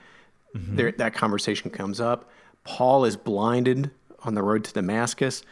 Mm-hmm. 0.54 0.76
There, 0.76 0.92
that 0.92 1.14
conversation 1.14 1.70
comes 1.70 2.00
up. 2.00 2.30
Paul 2.64 3.04
is 3.04 3.16
blinded 3.16 3.90
on 4.24 4.34
the 4.34 4.42
road 4.42 4.64
to 4.64 4.72
Damascus 4.72 5.42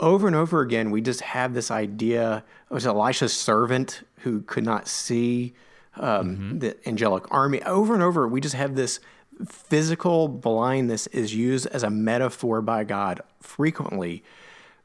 over 0.00 0.26
and 0.26 0.34
over 0.34 0.60
again, 0.60 0.90
we 0.90 1.00
just 1.00 1.20
have 1.20 1.54
this 1.54 1.70
idea. 1.70 2.42
It 2.70 2.74
was 2.74 2.86
Elisha's 2.86 3.32
servant 3.32 4.02
who 4.20 4.40
could 4.42 4.64
not 4.64 4.88
see 4.88 5.54
um, 5.96 6.36
mm-hmm. 6.36 6.58
the 6.58 6.88
angelic 6.88 7.24
army. 7.30 7.62
Over 7.62 7.94
and 7.94 8.02
over, 8.02 8.26
we 8.26 8.40
just 8.40 8.54
have 8.54 8.74
this 8.74 9.00
physical 9.46 10.28
blindness 10.28 11.06
is 11.08 11.34
used 11.34 11.66
as 11.68 11.82
a 11.82 11.90
metaphor 11.90 12.60
by 12.60 12.84
God 12.84 13.20
frequently 13.40 14.22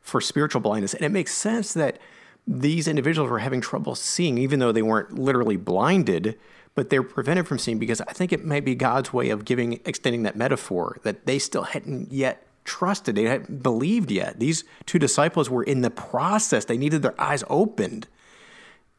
for 0.02 0.22
spiritual 0.22 0.62
blindness. 0.62 0.94
And 0.94 1.04
it 1.04 1.12
makes 1.12 1.34
sense 1.34 1.74
that 1.74 2.00
these 2.48 2.88
individuals 2.88 3.30
were 3.30 3.40
having 3.40 3.62
trouble 3.62 3.96
seeing, 3.96 4.38
even 4.38 4.60
though 4.60 4.72
they 4.72 4.82
weren't 4.82 5.18
literally 5.18 5.58
blinded, 5.58 6.38
but 6.76 6.90
they're 6.90 7.04
prevented 7.04 7.48
from 7.48 7.58
seeing 7.58 7.80
because 7.80 8.02
I 8.02 8.14
think 8.14 8.32
it 8.32 8.46
might 8.46 8.66
be 8.66 8.76
God's 8.76 9.12
way 9.12 9.30
of 9.30 9.46
giving, 9.46 9.80
extending 9.86 10.24
that 10.24 10.36
metaphor 10.36 11.00
that 11.04 11.26
they 11.26 11.40
still 11.40 11.64
hadn't 11.64 12.12
yet 12.12 12.46
trusted, 12.66 13.16
they 13.16 13.24
hadn't 13.24 13.64
believed 13.64 14.12
yet. 14.12 14.40
These 14.40 14.64
two 14.86 15.00
disciples 15.00 15.50
were 15.50 15.64
in 15.64 15.82
the 15.82 15.92
process, 15.92 16.66
they 16.66 16.78
needed 16.78 17.02
their 17.02 17.20
eyes 17.22 17.44
opened 17.50 18.08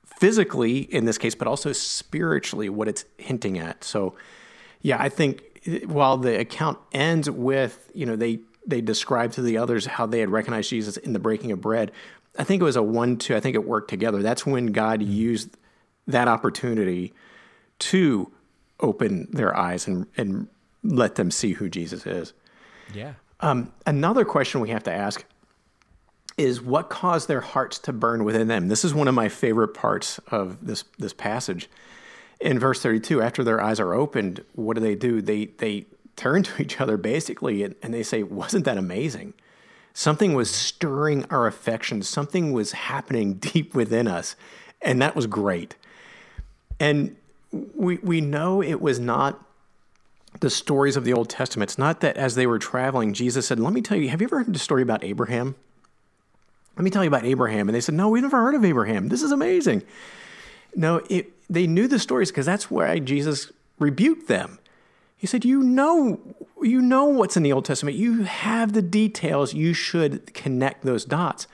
physically 0.05 0.79
in 0.79 1.05
this 1.05 1.19
case, 1.19 1.35
but 1.35 1.47
also 1.47 1.73
spiritually, 1.73 2.69
what 2.69 2.89
it's 2.89 3.05
hinting 3.19 3.59
at. 3.59 3.85
So, 3.85 4.15
yeah, 4.81 4.97
I 4.99 5.09
think 5.09 5.43
while 5.87 6.17
the 6.17 6.39
account 6.41 6.79
ends 6.93 7.29
with, 7.29 7.91
you 7.95 8.07
know, 8.07 8.17
they 8.17 8.41
they 8.67 8.81
describe 8.81 9.33
to 9.33 9.43
the 9.43 9.59
others 9.59 9.87
how 9.87 10.07
they 10.07 10.21
had 10.21 10.31
recognized 10.31 10.71
Jesus 10.71 10.97
in 10.97 11.13
the 11.13 11.19
breaking 11.19 11.53
of 11.53 11.61
bread. 11.61 11.93
I 12.37 12.45
think 12.45 12.61
it 12.61 12.65
was 12.65 12.77
a 12.77 12.83
one 12.83 13.17
two. 13.17 13.37
I 13.37 13.41
think 13.41 13.55
it 13.55 13.65
worked 13.65 13.91
together. 13.91 14.23
That's 14.23 14.47
when 14.47 14.67
God 14.67 15.01
mm-hmm. 15.01 15.13
used 15.13 15.57
that 16.07 16.29
opportunity 16.29 17.13
to 17.79 18.33
open 18.81 19.29
their 19.33 19.57
eyes 19.57 19.87
and 19.87 20.07
and 20.17 20.49
let 20.83 21.17
them 21.17 21.31
see 21.31 21.53
who 21.53 21.69
Jesus 21.69 22.07
is. 22.07 22.33
Yeah. 22.95 23.15
Um, 23.41 23.73
another 23.87 24.25
question 24.25 24.61
we 24.61 24.71
have 24.71 24.85
to 24.85 24.93
ask 24.93 25.25
is 26.39 26.61
what 26.61 26.91
caused 26.91 27.29
their 27.29 27.41
hearts 27.41 27.79
to 27.81 27.93
burn 27.93 28.25
within 28.25 28.49
them? 28.49 28.69
This 28.69 28.85
is 28.85 28.95
one 28.95 29.09
of 29.09 29.15
my 29.15 29.29
favorite 29.29 29.69
parts 29.69 30.19
of 30.29 30.67
this 30.67 30.85
this 30.99 31.13
passage. 31.13 31.69
In 32.39 32.59
verse 32.59 32.83
32, 32.83 33.23
after 33.23 33.43
their 33.43 33.63
eyes 33.63 33.81
are 33.81 33.95
opened, 33.95 34.45
what 34.55 34.75
do 34.75 34.81
they 34.81 34.95
do? 34.95 35.23
They 35.23 35.47
they 35.47 35.87
turn 36.17 36.43
to 36.45 36.63
each 36.63 36.81
other 36.81 36.97
basically 36.97 37.63
and, 37.63 37.75
and 37.83 37.95
they 37.95 38.03
say, 38.03 38.23
Wasn't 38.23 38.65
that 38.65 38.79
amazing? 38.79 39.35
Something 39.95 40.35
was 40.35 40.51
stirring 40.51 41.25
our 41.31 41.47
affections, 41.47 42.07
something 42.09 42.53
was 42.53 42.73
happening 42.73 43.35
deep 43.35 43.75
within 43.75 44.07
us, 44.09 44.37
and 44.83 45.01
that 45.01 45.17
was 45.17 45.27
great. 45.27 45.77
And 46.79 47.17
we 47.51 47.97
we 47.99 48.21
know 48.21 48.63
it 48.63 48.81
was 48.81 48.99
not 48.99 49.43
the 50.41 50.51
stories 50.51 50.97
of 50.97 51.05
the 51.05 51.13
Old 51.13 51.29
Testament. 51.29 51.71
It's 51.71 51.79
not 51.79 52.01
that 52.01 52.17
as 52.17 52.35
they 52.35 52.47
were 52.47 52.59
traveling, 52.59 53.13
Jesus 53.13 53.47
said, 53.47 53.61
Let 53.61 53.73
me 53.73 53.81
tell 53.81 53.97
you, 53.97 54.09
have 54.09 54.21
you 54.21 54.27
ever 54.27 54.39
heard 54.39 54.55
the 54.55 54.59
story 54.59 54.83
about 54.83 55.05
Abraham? 55.05 55.55
Let 56.77 56.85
me 56.85 56.91
tell 56.91 57.03
you 57.03 57.09
about 57.09 57.25
Abraham. 57.25 57.69
And 57.69 57.75
they 57.75 57.81
said, 57.81 57.95
No, 57.95 58.09
we've 58.09 58.23
never 58.23 58.37
heard 58.37 58.55
of 58.55 58.65
Abraham. 58.65 59.09
This 59.09 59.23
is 59.23 59.33
amazing. 59.33 59.83
No, 60.75 61.03
it, 61.09 61.33
they 61.49 61.67
knew 61.67 61.89
the 61.89 61.99
stories 61.99 62.31
because 62.31 62.47
that's 62.47 62.71
why 62.71 62.99
Jesus 62.99 63.51
rebuked 63.79 64.29
them. 64.29 64.59
He 65.17 65.27
said, 65.27 65.45
You 65.45 65.63
know, 65.63 66.21
you 66.63 66.83
know 66.83 67.07
what's 67.07 67.37
in 67.37 67.43
the 67.43 67.53
Old 67.53 67.65
Testament. 67.65 67.97
You 67.97 68.25
have 68.25 68.73
the 68.73 68.83
details. 68.83 69.55
You 69.55 69.73
should 69.73 70.35
connect 70.35 70.85
those 70.85 71.05
dots. 71.05 71.47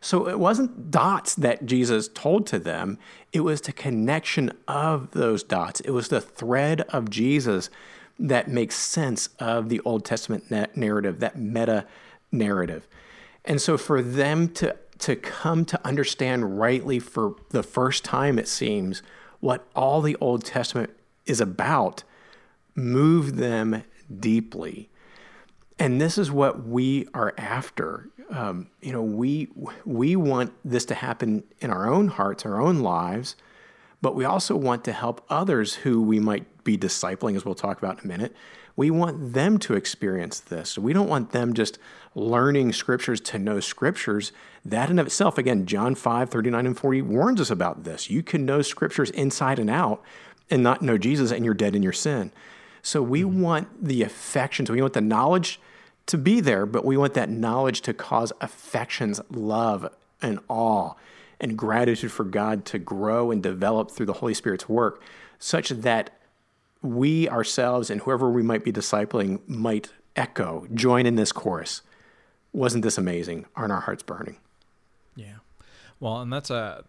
So 0.00 0.28
it 0.28 0.38
wasn't 0.38 0.90
dots 0.90 1.34
that 1.34 1.66
Jesus 1.66 2.08
told 2.08 2.46
to 2.46 2.58
them, 2.58 2.98
it 3.34 3.40
was 3.40 3.60
the 3.60 3.72
connection 3.72 4.50
of 4.66 5.10
those 5.10 5.42
dots. 5.42 5.80
It 5.80 5.90
was 5.90 6.08
the 6.08 6.22
thread 6.22 6.80
of 6.88 7.10
Jesus 7.10 7.68
that 8.20 8.48
makes 8.48 8.76
sense 8.76 9.30
of 9.38 9.68
the 9.68 9.80
Old 9.80 10.04
Testament 10.04 10.50
narrative, 10.76 11.20
that 11.20 11.38
meta 11.38 11.86
narrative. 12.30 12.86
And 13.44 13.60
so 13.60 13.76
for 13.78 14.02
them 14.02 14.48
to 14.54 14.76
to 14.98 15.16
come 15.16 15.64
to 15.64 15.80
understand 15.86 16.60
rightly 16.60 16.98
for 16.98 17.34
the 17.48 17.62
first 17.62 18.04
time 18.04 18.38
it 18.38 18.46
seems 18.46 19.02
what 19.40 19.66
all 19.74 20.02
the 20.02 20.14
Old 20.20 20.44
Testament 20.44 20.90
is 21.24 21.40
about 21.40 22.04
moved 22.74 23.36
them 23.36 23.82
deeply. 24.18 24.90
And 25.78 25.98
this 25.98 26.18
is 26.18 26.30
what 26.30 26.66
we 26.66 27.08
are 27.14 27.32
after. 27.38 28.10
Um, 28.28 28.68
you 28.82 28.92
know, 28.92 29.02
we 29.02 29.48
we 29.86 30.16
want 30.16 30.52
this 30.64 30.84
to 30.86 30.94
happen 30.94 31.44
in 31.60 31.70
our 31.70 31.88
own 31.88 32.08
hearts, 32.08 32.44
our 32.44 32.60
own 32.60 32.80
lives, 32.80 33.36
but 34.02 34.14
we 34.14 34.24
also 34.24 34.56
want 34.56 34.84
to 34.84 34.92
help 34.92 35.24
others 35.28 35.74
who 35.74 36.02
we 36.02 36.18
might 36.18 36.64
be 36.64 36.78
discipling, 36.78 37.36
as 37.36 37.44
we'll 37.44 37.54
talk 37.54 37.78
about 37.78 37.98
in 37.98 38.04
a 38.04 38.08
minute. 38.08 38.34
We 38.76 38.90
want 38.90 39.34
them 39.34 39.58
to 39.60 39.74
experience 39.74 40.40
this. 40.40 40.78
We 40.78 40.92
don't 40.92 41.08
want 41.08 41.32
them 41.32 41.52
just 41.52 41.78
learning 42.14 42.72
scriptures 42.72 43.20
to 43.22 43.38
know 43.38 43.60
scriptures. 43.60 44.32
That 44.64 44.90
in 44.90 44.98
of 44.98 45.06
itself, 45.06 45.36
again, 45.36 45.66
John 45.66 45.94
5, 45.94 46.30
39 46.30 46.66
and 46.66 46.78
40 46.78 47.02
warns 47.02 47.40
us 47.40 47.50
about 47.50 47.84
this. 47.84 48.08
You 48.08 48.22
can 48.22 48.46
know 48.46 48.62
scriptures 48.62 49.10
inside 49.10 49.58
and 49.58 49.68
out 49.68 50.02
and 50.48 50.62
not 50.62 50.82
know 50.82 50.96
Jesus, 50.96 51.30
and 51.30 51.44
you're 51.44 51.54
dead 51.54 51.76
in 51.76 51.82
your 51.82 51.92
sin. 51.92 52.32
So 52.82 53.02
we 53.02 53.22
mm-hmm. 53.22 53.42
want 53.42 53.84
the 53.84 54.02
affections, 54.02 54.70
we 54.70 54.80
want 54.80 54.94
the 54.94 55.00
knowledge 55.00 55.60
to 56.06 56.16
be 56.16 56.40
there, 56.40 56.64
but 56.64 56.84
we 56.84 56.96
want 56.96 57.14
that 57.14 57.28
knowledge 57.28 57.82
to 57.82 57.92
cause 57.92 58.32
affections, 58.40 59.20
love, 59.30 59.94
and 60.22 60.38
awe 60.48 60.94
and 61.40 61.56
gratitude 61.56 62.12
for 62.12 62.24
God 62.24 62.64
to 62.66 62.78
grow 62.78 63.30
and 63.30 63.42
develop 63.42 63.90
through 63.90 64.06
the 64.06 64.14
Holy 64.14 64.34
Spirit's 64.34 64.68
work, 64.68 65.02
such 65.38 65.70
that 65.70 66.10
we 66.82 67.28
ourselves 67.28 67.90
and 67.90 68.00
whoever 68.02 68.30
we 68.30 68.42
might 68.42 68.64
be 68.64 68.72
discipling 68.72 69.46
might 69.48 69.90
echo, 70.16 70.66
join 70.74 71.06
in 71.06 71.16
this 71.16 71.32
chorus. 71.32 71.82
Wasn't 72.52 72.82
this 72.82 72.98
amazing? 72.98 73.46
Aren't 73.54 73.72
our 73.72 73.80
hearts 73.80 74.02
burning? 74.02 74.36
Yeah. 75.14 75.36
Well, 76.00 76.20
and 76.20 76.32
that's 76.32 76.50
a 76.50 76.84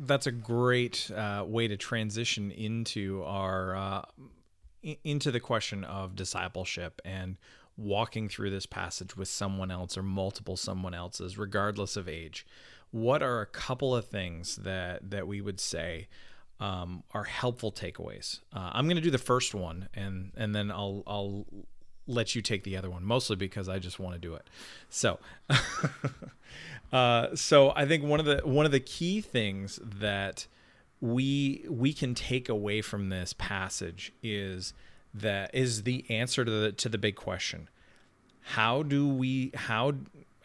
that's 0.00 0.26
a 0.26 0.32
great 0.32 1.10
uh, 1.10 1.44
way 1.46 1.66
to 1.66 1.76
transition 1.76 2.50
into 2.50 3.22
our 3.24 3.76
uh, 3.76 4.02
into 5.04 5.30
the 5.30 5.40
question 5.40 5.84
of 5.84 6.14
discipleship 6.14 7.00
and 7.04 7.36
walking 7.76 8.28
through 8.28 8.50
this 8.50 8.66
passage 8.66 9.16
with 9.16 9.28
someone 9.28 9.70
else 9.70 9.96
or 9.96 10.02
multiple 10.02 10.56
someone 10.56 10.94
else's, 10.94 11.38
regardless 11.38 11.96
of 11.96 12.08
age. 12.08 12.44
What 12.90 13.22
are 13.22 13.40
a 13.40 13.46
couple 13.46 13.94
of 13.94 14.06
things 14.06 14.56
that 14.56 15.10
that 15.10 15.26
we 15.26 15.40
would 15.40 15.60
say 15.60 16.08
um, 16.60 17.02
are 17.12 17.24
helpful 17.24 17.72
takeaways? 17.72 18.40
Uh, 18.52 18.70
I'm 18.72 18.86
going 18.86 18.96
to 18.96 19.02
do 19.02 19.10
the 19.10 19.18
first 19.18 19.54
one, 19.54 19.88
and 19.94 20.32
and 20.36 20.54
then 20.54 20.70
I'll 20.70 21.02
I'll 21.06 21.46
let 22.06 22.34
you 22.34 22.42
take 22.42 22.64
the 22.64 22.76
other 22.76 22.90
one, 22.90 23.04
mostly 23.04 23.36
because 23.36 23.68
I 23.68 23.78
just 23.78 24.00
want 24.00 24.14
to 24.14 24.18
do 24.18 24.34
it. 24.34 24.48
So, 24.88 25.18
uh, 26.92 27.36
so 27.36 27.72
I 27.76 27.86
think 27.86 28.02
one 28.02 28.18
of 28.18 28.26
the 28.26 28.40
one 28.44 28.66
of 28.66 28.72
the 28.72 28.80
key 28.80 29.20
things 29.20 29.78
that 29.82 30.46
we 31.00 31.64
we 31.68 31.92
can 31.92 32.14
take 32.14 32.48
away 32.48 32.80
from 32.80 33.10
this 33.10 33.32
passage 33.34 34.12
is 34.22 34.72
that 35.14 35.54
is 35.54 35.84
the 35.84 36.04
answer 36.08 36.44
to 36.44 36.50
the 36.50 36.72
to 36.72 36.88
the 36.88 36.98
big 36.98 37.16
question. 37.16 37.68
How 38.40 38.82
do 38.82 39.06
we 39.06 39.52
how 39.54 39.92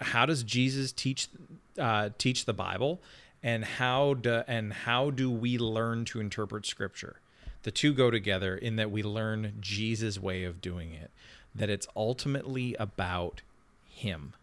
how 0.01 0.25
does 0.25 0.43
Jesus 0.43 0.91
teach 0.91 1.29
uh, 1.77 2.09
teach 2.17 2.45
the 2.45 2.53
Bible, 2.53 3.01
and 3.41 3.65
how 3.65 4.13
do 4.13 4.43
and 4.47 4.73
how 4.73 5.09
do 5.09 5.29
we 5.29 5.57
learn 5.57 6.05
to 6.05 6.19
interpret 6.19 6.65
Scripture? 6.65 7.19
The 7.63 7.71
two 7.71 7.93
go 7.93 8.11
together 8.11 8.55
in 8.55 8.75
that 8.75 8.91
we 8.91 9.03
learn 9.03 9.53
Jesus' 9.59 10.19
way 10.19 10.43
of 10.43 10.61
doing 10.61 10.93
it 10.93 11.11
that 11.55 11.69
it's 11.69 11.87
ultimately 11.95 12.75
about 12.79 13.41
him. 13.85 14.33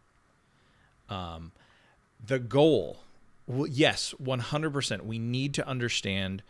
Um, 1.08 1.52
the 2.24 2.38
goal, 2.38 3.00
well, 3.46 3.66
yes, 3.66 4.14
100%. 4.22 5.02
We 5.02 5.18
need 5.18 5.54
to 5.54 5.66
understand 5.66 6.42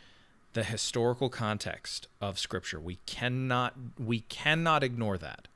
the 0.52 0.64
historical 0.64 1.28
context 1.28 2.08
of 2.20 2.38
Scripture. 2.38 2.80
We 2.80 2.98
cannot 3.06 3.74
we 3.98 4.20
cannot 4.20 4.82
ignore 4.82 5.16
that. 5.18 5.46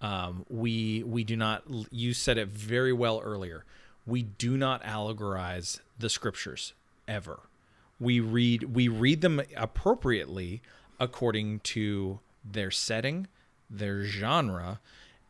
Um, 0.00 0.46
we 0.48 1.02
we 1.02 1.24
do 1.24 1.36
not. 1.36 1.64
You 1.90 2.14
said 2.14 2.38
it 2.38 2.48
very 2.48 2.92
well 2.92 3.20
earlier. 3.24 3.64
We 4.06 4.22
do 4.22 4.56
not 4.56 4.82
allegorize 4.82 5.80
the 5.98 6.10
Scriptures 6.10 6.72
ever. 7.08 7.40
We 8.00 8.20
read 8.20 8.74
we 8.74 8.88
read 8.88 9.20
them 9.20 9.40
appropriately 9.56 10.60
according 11.00 11.60
to 11.60 12.20
their 12.44 12.70
setting, 12.70 13.28
their 13.70 14.04
genre 14.04 14.80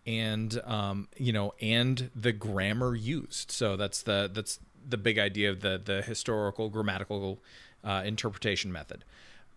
and 0.07 0.61
um, 0.65 1.09
you 1.17 1.33
know 1.33 1.55
and 1.61 2.11
the 2.15 2.33
grammar 2.33 2.95
used. 2.95 3.51
So 3.51 3.77
that's 3.77 4.03
the 4.03 4.31
that's 4.33 4.59
the 4.89 4.97
big 4.97 5.19
idea 5.19 5.51
of 5.51 5.61
the 5.61 5.81
the 5.83 6.03
historical 6.03 6.69
grammatical 6.69 7.39
uh, 7.83 8.03
interpretation 8.05 8.73
method. 8.73 9.05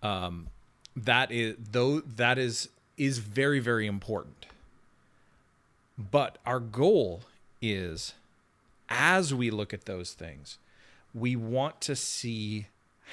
Um, 0.03 0.47
that 0.95 1.31
is 1.31 1.55
though 1.71 2.01
that 2.01 2.37
is 2.37 2.69
is 2.97 3.19
very 3.19 3.59
very 3.59 3.87
important. 3.87 4.45
But 5.97 6.37
our 6.45 6.59
goal 6.59 7.21
is 7.61 8.13
as 8.89 9.33
we 9.33 9.49
look 9.49 9.73
at 9.73 9.85
those 9.85 10.13
things 10.13 10.57
we 11.13 11.35
want 11.35 11.81
to 11.81 11.95
see 11.95 12.67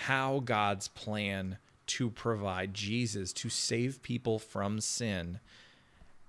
how 0.06 0.40
God's 0.44 0.88
plan 0.88 1.58
to 1.86 2.10
provide 2.10 2.74
Jesus 2.74 3.32
to 3.34 3.48
save 3.48 4.02
people 4.02 4.38
from 4.38 4.80
sin 4.80 5.40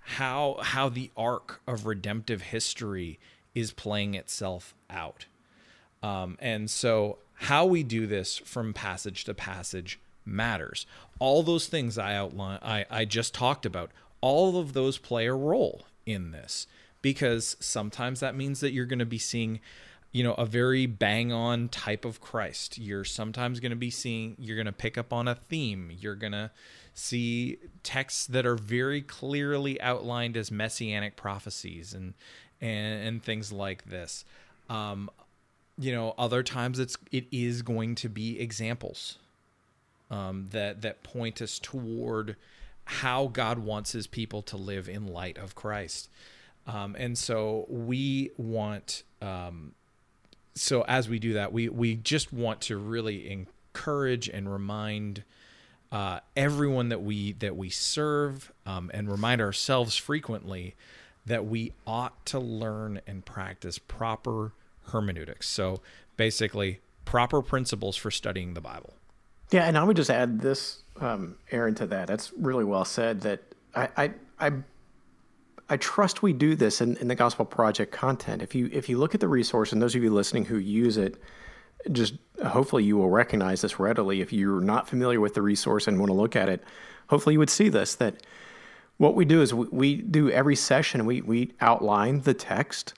how 0.06 0.58
how 0.62 0.88
the 0.88 1.10
arc 1.18 1.62
of 1.68 1.86
redemptive 1.86 2.42
history 2.44 3.20
is 3.56 3.72
playing 3.72 4.14
itself 4.14 4.76
out. 4.90 5.26
Um, 6.04 6.38
and 6.40 6.70
so 6.70 7.18
how 7.34 7.66
we 7.66 7.82
do 7.82 8.06
this 8.06 8.38
from 8.38 8.74
passage 8.74 9.24
to 9.24 9.34
passage 9.34 10.00
matters. 10.24 10.86
All 11.20 11.42
those 11.42 11.68
things 11.68 11.98
I 11.98 12.16
outline 12.16 12.60
I, 12.62 12.86
I 12.90 13.06
just 13.06 13.34
talked 13.34 13.66
about, 13.66 13.92
all 14.22 14.60
of 14.60 14.74
those 14.74 14.98
play 15.00 15.26
a 15.26 15.34
role 15.34 15.86
in 16.06 16.32
this 16.32 16.68
because 17.06 17.56
sometimes 17.60 18.20
that 18.22 18.36
means 18.36 18.62
that 18.62 18.72
you're 18.72 18.88
going 18.88 18.98
to 18.98 19.06
be 19.06 19.20
seeing 19.20 19.60
you 20.12 20.24
know 20.24 20.34
a 20.34 20.46
very 20.48 20.88
bang 20.88 21.32
on 21.32 21.70
type 21.70 22.04
of 22.04 22.20
christ. 22.20 22.80
You're 22.80 23.04
sometimes 23.04 23.60
going 23.60 23.70
to 23.70 23.76
be 23.76 23.92
seeing 23.92 24.36
you're 24.40 24.56
going 24.56 24.66
to 24.66 24.72
pick 24.72 24.98
up 24.98 25.14
on 25.14 25.28
a 25.28 25.36
theme. 25.36 25.92
You're 26.00 26.16
going 26.16 26.32
to 26.32 26.50
see 26.96 27.60
texts 27.84 28.26
that 28.26 28.44
are 28.44 28.56
very 28.56 29.04
clearly 29.04 29.80
outlined 29.82 30.36
as 30.36 30.50
messianic 30.50 31.16
prophecies 31.16 31.94
and 31.94 32.16
and, 32.60 33.08
and 33.08 33.24
things 33.24 33.52
like 33.52 33.86
this. 33.86 34.26
Um, 34.68 35.12
you 35.78 35.92
know 35.92 36.16
other 36.18 36.42
times 36.42 36.80
it's 36.80 36.98
it 37.12 37.28
is 37.32 37.62
going 37.62 37.94
to 37.94 38.10
be 38.10 38.40
examples 38.40 39.20
um, 40.10 40.48
that 40.50 40.82
that 40.82 41.04
point 41.04 41.40
us 41.40 41.60
toward 41.60 42.36
how 42.86 43.28
god 43.28 43.60
wants 43.60 43.92
his 43.92 44.08
people 44.08 44.42
to 44.42 44.58
live 44.58 44.88
in 44.90 45.06
light 45.06 45.38
of 45.38 45.54
christ 45.54 46.10
um, 46.68 46.96
and 46.98 47.18
so 47.18 47.66
we 47.70 48.32
want 48.38 49.04
um, 49.22 49.74
so 50.56 50.84
as 50.88 51.10
we 51.10 51.20
do 51.20 51.34
that, 51.34 51.52
we 51.52 51.70
we 51.70 51.96
just 51.96 52.34
want 52.34 52.62
to 52.62 52.78
really 52.78 53.30
encourage 53.30 54.30
and 54.30 54.52
remind 54.52 55.24
uh, 55.92 56.22
everyone 56.36 56.90
that 56.90 57.02
we 57.02 57.34
that 57.34 57.56
we 57.56 57.70
serve 57.70 58.52
um, 58.66 58.90
and 58.94 59.12
remind 59.12 59.42
ourselves 59.42 59.98
frequently 59.98 60.76
that 61.26 61.46
we 61.46 61.74
ought 61.86 62.26
to 62.26 62.40
learn 62.40 63.02
and 63.06 63.26
practice 63.26 63.78
proper 63.78 64.54
hermeneutics. 64.88 65.48
So 65.50 65.82
basically, 66.16 66.80
proper 67.04 67.42
principles 67.42 67.98
for 67.98 68.10
studying 68.10 68.54
the 68.54 68.62
Bible. 68.62 68.94
Yeah, 69.52 69.66
and 69.66 69.78
I 69.78 69.84
would 69.84 69.96
just 69.96 70.10
add 70.10 70.40
this, 70.40 70.84
um, 71.00 71.36
Aaron, 71.52 71.76
to 71.76 71.88
that. 71.88 72.08
That's 72.08 72.32
really 72.34 72.64
well 72.64 72.86
said. 72.86 73.22
That 73.22 73.42
I, 73.76 73.90
I, 73.98 74.12
I 74.40 74.52
I 75.70 75.78
trust 75.78 76.22
we 76.22 76.34
do 76.34 76.56
this 76.56 76.82
in, 76.82 76.98
in 76.98 77.08
the 77.08 77.16
Gospel 77.16 77.46
Project 77.46 77.92
content. 77.92 78.42
If 78.42 78.54
you 78.54 78.70
if 78.72 78.88
you 78.88 78.98
look 78.98 79.16
at 79.16 79.22
the 79.22 79.28
resource, 79.28 79.72
and 79.74 79.82
those 79.82 79.96
of 79.96 80.04
you 80.04 80.12
listening 80.12 80.46
who 80.46 80.58
use 80.58 80.98
it, 80.98 81.16
just 81.92 82.16
hopefully 82.46 82.84
you 82.84 82.98
will 82.98 83.10
recognize 83.10 83.62
this 83.62 83.80
readily. 83.80 84.22
If 84.22 84.32
you're 84.32 84.62
not 84.62 84.88
familiar 84.88 85.20
with 85.20 85.34
the 85.34 85.42
resource 85.42 85.88
and 85.88 86.00
want 86.00 86.10
to 86.10 86.14
look 86.14 86.36
at 86.36 86.50
it, 86.50 86.64
hopefully 87.08 87.34
you 87.34 87.40
would 87.40 87.50
see 87.50 87.70
this. 87.70 87.96
That 87.96 88.16
what 88.98 89.16
we 89.16 89.26
do 89.26 89.42
is 89.42 89.54
we, 89.54 89.68
we 89.72 89.96
do 89.96 90.30
every 90.30 90.56
session. 90.56 91.06
We 91.06 91.22
we 91.22 91.54
outline 91.62 92.22
the 92.22 92.34
text. 92.34 92.94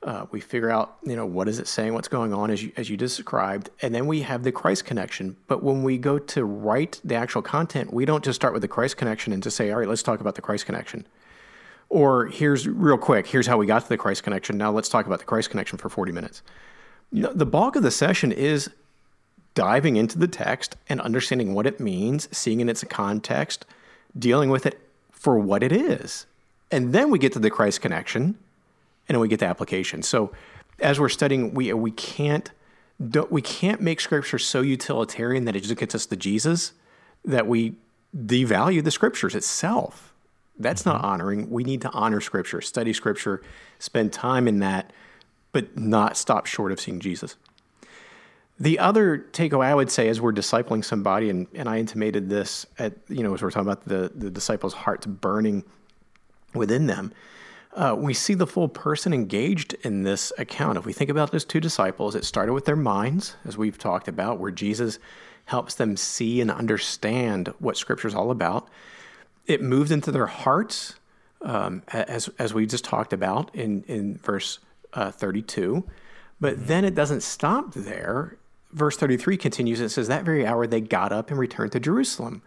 Uh, 0.00 0.26
we 0.30 0.40
figure 0.40 0.70
out, 0.70 0.96
you 1.02 1.16
know, 1.16 1.26
what 1.26 1.48
is 1.48 1.58
it 1.58 1.66
saying, 1.66 1.92
what's 1.92 2.06
going 2.06 2.32
on, 2.32 2.50
as 2.50 2.62
you 2.62 2.72
as 2.76 2.88
you 2.88 2.96
described, 2.96 3.70
and 3.82 3.94
then 3.94 4.06
we 4.06 4.22
have 4.22 4.42
the 4.42 4.52
Christ 4.52 4.84
connection. 4.84 5.36
But 5.48 5.62
when 5.62 5.82
we 5.82 5.98
go 5.98 6.18
to 6.18 6.44
write 6.44 7.00
the 7.02 7.16
actual 7.16 7.42
content, 7.42 7.92
we 7.92 8.04
don't 8.04 8.24
just 8.24 8.36
start 8.36 8.52
with 8.52 8.62
the 8.62 8.68
Christ 8.68 8.96
connection 8.96 9.32
and 9.32 9.42
just 9.42 9.56
say, 9.56 9.70
all 9.70 9.78
right, 9.78 9.88
let's 9.88 10.04
talk 10.04 10.20
about 10.20 10.36
the 10.36 10.42
Christ 10.42 10.66
connection. 10.66 11.06
Or 11.90 12.26
here's 12.26 12.68
real 12.68 12.98
quick, 12.98 13.26
here's 13.26 13.46
how 13.46 13.56
we 13.56 13.66
got 13.66 13.82
to 13.82 13.88
the 13.88 13.96
Christ 13.96 14.22
connection. 14.22 14.58
Now 14.58 14.70
let's 14.70 14.88
talk 14.88 15.06
about 15.06 15.20
the 15.20 15.24
Christ 15.24 15.50
connection 15.50 15.78
for 15.78 15.88
40 15.88 16.12
minutes. 16.12 16.42
The 17.10 17.46
bulk 17.46 17.76
of 17.76 17.82
the 17.82 17.90
session 17.90 18.30
is 18.32 18.68
diving 19.54 19.96
into 19.96 20.18
the 20.18 20.28
text 20.28 20.76
and 20.88 21.00
understanding 21.00 21.54
what 21.54 21.66
it 21.66 21.80
means, 21.80 22.28
seeing 22.36 22.60
in 22.60 22.68
its 22.68 22.84
context, 22.84 23.64
dealing 24.18 24.50
with 24.50 24.66
it 24.66 24.78
for 25.10 25.38
what 25.38 25.62
it 25.62 25.72
is. 25.72 26.26
And 26.70 26.92
then 26.92 27.10
we 27.10 27.18
get 27.18 27.32
to 27.32 27.38
the 27.38 27.50
Christ 27.50 27.80
connection 27.80 28.22
and 29.08 29.14
then 29.14 29.20
we 29.20 29.28
get 29.28 29.40
the 29.40 29.46
application. 29.46 30.02
So 30.02 30.30
as 30.80 31.00
we're 31.00 31.08
studying, 31.08 31.54
we 31.54 31.72
we 31.72 31.90
can't 31.90 32.50
we 33.30 33.42
can't 33.42 33.80
make 33.80 34.00
scripture 34.00 34.38
so 34.38 34.60
utilitarian 34.60 35.44
that 35.46 35.56
it 35.56 35.60
just 35.60 35.76
gets 35.76 35.94
us 35.94 36.06
to 36.06 36.16
Jesus 36.16 36.72
that 37.24 37.46
we 37.46 37.74
devalue 38.16 38.82
the 38.82 38.90
scriptures 38.90 39.34
itself. 39.34 40.07
That's 40.58 40.84
not 40.84 41.04
honoring. 41.04 41.50
We 41.50 41.64
need 41.64 41.82
to 41.82 41.90
honor 41.90 42.20
Scripture, 42.20 42.60
study 42.60 42.92
Scripture, 42.92 43.42
spend 43.78 44.12
time 44.12 44.48
in 44.48 44.58
that, 44.58 44.92
but 45.52 45.78
not 45.78 46.16
stop 46.16 46.46
short 46.46 46.72
of 46.72 46.80
seeing 46.80 47.00
Jesus. 47.00 47.36
The 48.60 48.80
other 48.80 49.18
takeaway 49.32 49.66
I 49.66 49.74
would 49.74 49.90
say 49.90 50.08
as 50.08 50.20
we're 50.20 50.32
discipling 50.32 50.84
somebody, 50.84 51.30
and, 51.30 51.46
and 51.54 51.68
I 51.68 51.78
intimated 51.78 52.28
this 52.28 52.66
at, 52.78 52.94
you 53.08 53.22
know, 53.22 53.32
as 53.34 53.42
we're 53.42 53.50
talking 53.50 53.68
about 53.68 53.84
the, 53.84 54.10
the 54.12 54.30
disciples' 54.30 54.74
hearts 54.74 55.06
burning 55.06 55.64
within 56.54 56.86
them, 56.86 57.12
uh, 57.74 57.94
we 57.96 58.12
see 58.12 58.34
the 58.34 58.46
full 58.46 58.68
person 58.68 59.12
engaged 59.12 59.74
in 59.82 60.02
this 60.02 60.32
account. 60.38 60.76
If 60.76 60.86
we 60.86 60.92
think 60.92 61.10
about 61.10 61.30
those 61.30 61.44
two 61.44 61.60
disciples, 61.60 62.16
it 62.16 62.24
started 62.24 62.52
with 62.52 62.64
their 62.64 62.74
minds, 62.74 63.36
as 63.44 63.56
we've 63.56 63.78
talked 63.78 64.08
about, 64.08 64.40
where 64.40 64.50
Jesus 64.50 64.98
helps 65.44 65.76
them 65.76 65.96
see 65.96 66.40
and 66.40 66.50
understand 66.50 67.54
what 67.60 67.76
Scripture 67.76 68.08
is 68.08 68.14
all 68.14 68.32
about 68.32 68.68
it 69.48 69.60
moved 69.60 69.90
into 69.90 70.12
their 70.12 70.26
hearts, 70.26 70.94
um, 71.42 71.82
as 71.88 72.28
as 72.38 72.54
we 72.54 72.66
just 72.66 72.84
talked 72.84 73.12
about 73.12 73.52
in 73.54 73.82
in 73.88 74.18
verse 74.18 74.60
uh, 74.92 75.10
32. 75.10 75.84
But 76.40 76.54
mm-hmm. 76.54 76.66
then 76.66 76.84
it 76.84 76.94
doesn't 76.94 77.22
stop 77.22 77.74
there. 77.74 78.36
Verse 78.72 78.96
33 78.96 79.36
continues. 79.36 79.80
It 79.80 79.88
says, 79.88 80.08
That 80.08 80.24
very 80.24 80.46
hour 80.46 80.66
they 80.66 80.80
got 80.80 81.12
up 81.12 81.30
and 81.30 81.38
returned 81.38 81.72
to 81.72 81.80
Jerusalem. 81.80 82.42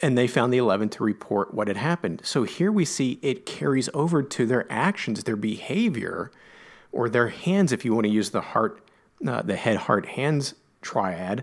And 0.00 0.16
they 0.16 0.28
found 0.28 0.52
the 0.52 0.58
11 0.58 0.90
to 0.90 1.02
report 1.02 1.52
what 1.52 1.66
had 1.66 1.76
happened. 1.76 2.20
So 2.22 2.44
here 2.44 2.70
we 2.70 2.84
see 2.84 3.18
it 3.20 3.44
carries 3.44 3.88
over 3.92 4.22
to 4.22 4.46
their 4.46 4.70
actions, 4.70 5.24
their 5.24 5.34
behavior, 5.34 6.30
or 6.92 7.08
their 7.08 7.28
hands, 7.28 7.72
if 7.72 7.84
you 7.84 7.92
want 7.94 8.04
to 8.04 8.12
use 8.12 8.30
the 8.30 8.40
heart 8.40 8.80
uh, 9.26 9.42
the 9.42 9.56
head, 9.56 9.76
heart, 9.76 10.06
hands 10.06 10.54
triad, 10.80 11.42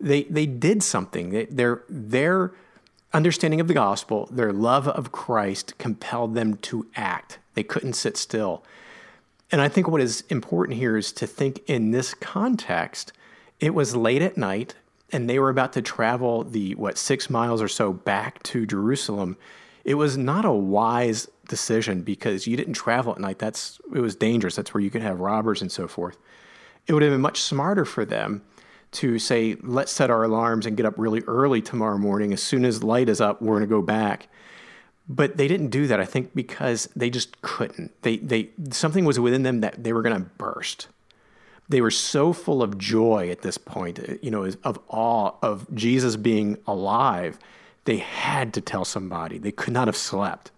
they 0.00 0.24
they 0.24 0.46
did 0.46 0.82
something. 0.82 1.30
They, 1.30 1.44
their 1.44 1.84
their 1.88 2.52
understanding 3.12 3.60
of 3.60 3.68
the 3.68 3.74
gospel, 3.74 4.28
their 4.30 4.52
love 4.52 4.88
of 4.88 5.12
Christ, 5.12 5.76
compelled 5.78 6.34
them 6.34 6.56
to 6.58 6.86
act. 6.96 7.38
They 7.54 7.62
couldn't 7.62 7.94
sit 7.94 8.16
still. 8.16 8.64
And 9.50 9.60
I 9.60 9.68
think 9.68 9.88
what 9.88 10.00
is 10.00 10.24
important 10.30 10.78
here 10.78 10.96
is 10.96 11.12
to 11.12 11.26
think 11.26 11.62
in 11.66 11.90
this 11.90 12.14
context. 12.14 13.12
It 13.60 13.74
was 13.74 13.94
late 13.94 14.22
at 14.22 14.36
night, 14.36 14.74
and 15.12 15.28
they 15.28 15.38
were 15.38 15.50
about 15.50 15.74
to 15.74 15.82
travel 15.82 16.42
the 16.42 16.74
what 16.74 16.96
six 16.96 17.28
miles 17.28 17.60
or 17.60 17.68
so 17.68 17.92
back 17.92 18.42
to 18.44 18.66
Jerusalem. 18.66 19.36
It 19.84 19.94
was 19.94 20.16
not 20.16 20.44
a 20.44 20.52
wise 20.52 21.28
decision 21.48 22.02
because 22.02 22.46
you 22.46 22.56
didn't 22.56 22.74
travel 22.74 23.12
at 23.12 23.18
night. 23.20 23.38
That's 23.38 23.78
it 23.94 24.00
was 24.00 24.16
dangerous. 24.16 24.56
That's 24.56 24.72
where 24.72 24.80
you 24.80 24.90
could 24.90 25.02
have 25.02 25.20
robbers 25.20 25.60
and 25.60 25.70
so 25.70 25.86
forth. 25.86 26.16
It 26.86 26.94
would 26.94 27.02
have 27.02 27.12
been 27.12 27.20
much 27.20 27.42
smarter 27.42 27.84
for 27.84 28.04
them 28.04 28.42
to 28.92 29.18
say, 29.18 29.56
let's 29.62 29.90
set 29.90 30.10
our 30.10 30.22
alarms 30.22 30.66
and 30.66 30.76
get 30.76 30.86
up 30.86 30.94
really 30.96 31.22
early 31.26 31.62
tomorrow 31.62 31.98
morning. 31.98 32.32
As 32.32 32.42
soon 32.42 32.64
as 32.64 32.82
light 32.82 33.08
is 33.08 33.20
up, 33.20 33.40
we're 33.40 33.56
going 33.56 33.68
to 33.68 33.74
go 33.74 33.82
back. 33.82 34.28
But 35.08 35.36
they 35.36 35.48
didn't 35.48 35.68
do 35.68 35.86
that, 35.86 35.98
I 35.98 36.04
think, 36.04 36.34
because 36.34 36.88
they 36.94 37.10
just 37.10 37.40
couldn't. 37.42 37.90
They, 38.02 38.18
they, 38.18 38.50
something 38.70 39.04
was 39.04 39.18
within 39.18 39.42
them 39.42 39.60
that 39.60 39.82
they 39.82 39.92
were 39.92 40.02
going 40.02 40.16
to 40.16 40.28
burst. 40.38 40.88
They 41.68 41.80
were 41.80 41.90
so 41.90 42.32
full 42.32 42.62
of 42.62 42.78
joy 42.78 43.30
at 43.30 43.42
this 43.42 43.58
point, 43.58 43.98
eh, 43.98 44.16
you 44.22 44.30
know, 44.30 44.50
of 44.62 44.78
awe 44.88 45.32
of 45.42 45.74
Jesus 45.74 46.16
being 46.16 46.58
alive. 46.66 47.38
They 47.84 47.96
had 47.96 48.52
to 48.54 48.60
tell 48.60 48.84
somebody. 48.84 49.38
They 49.38 49.52
could 49.52 49.72
not 49.72 49.88
have 49.88 49.96
slept. 49.96 50.50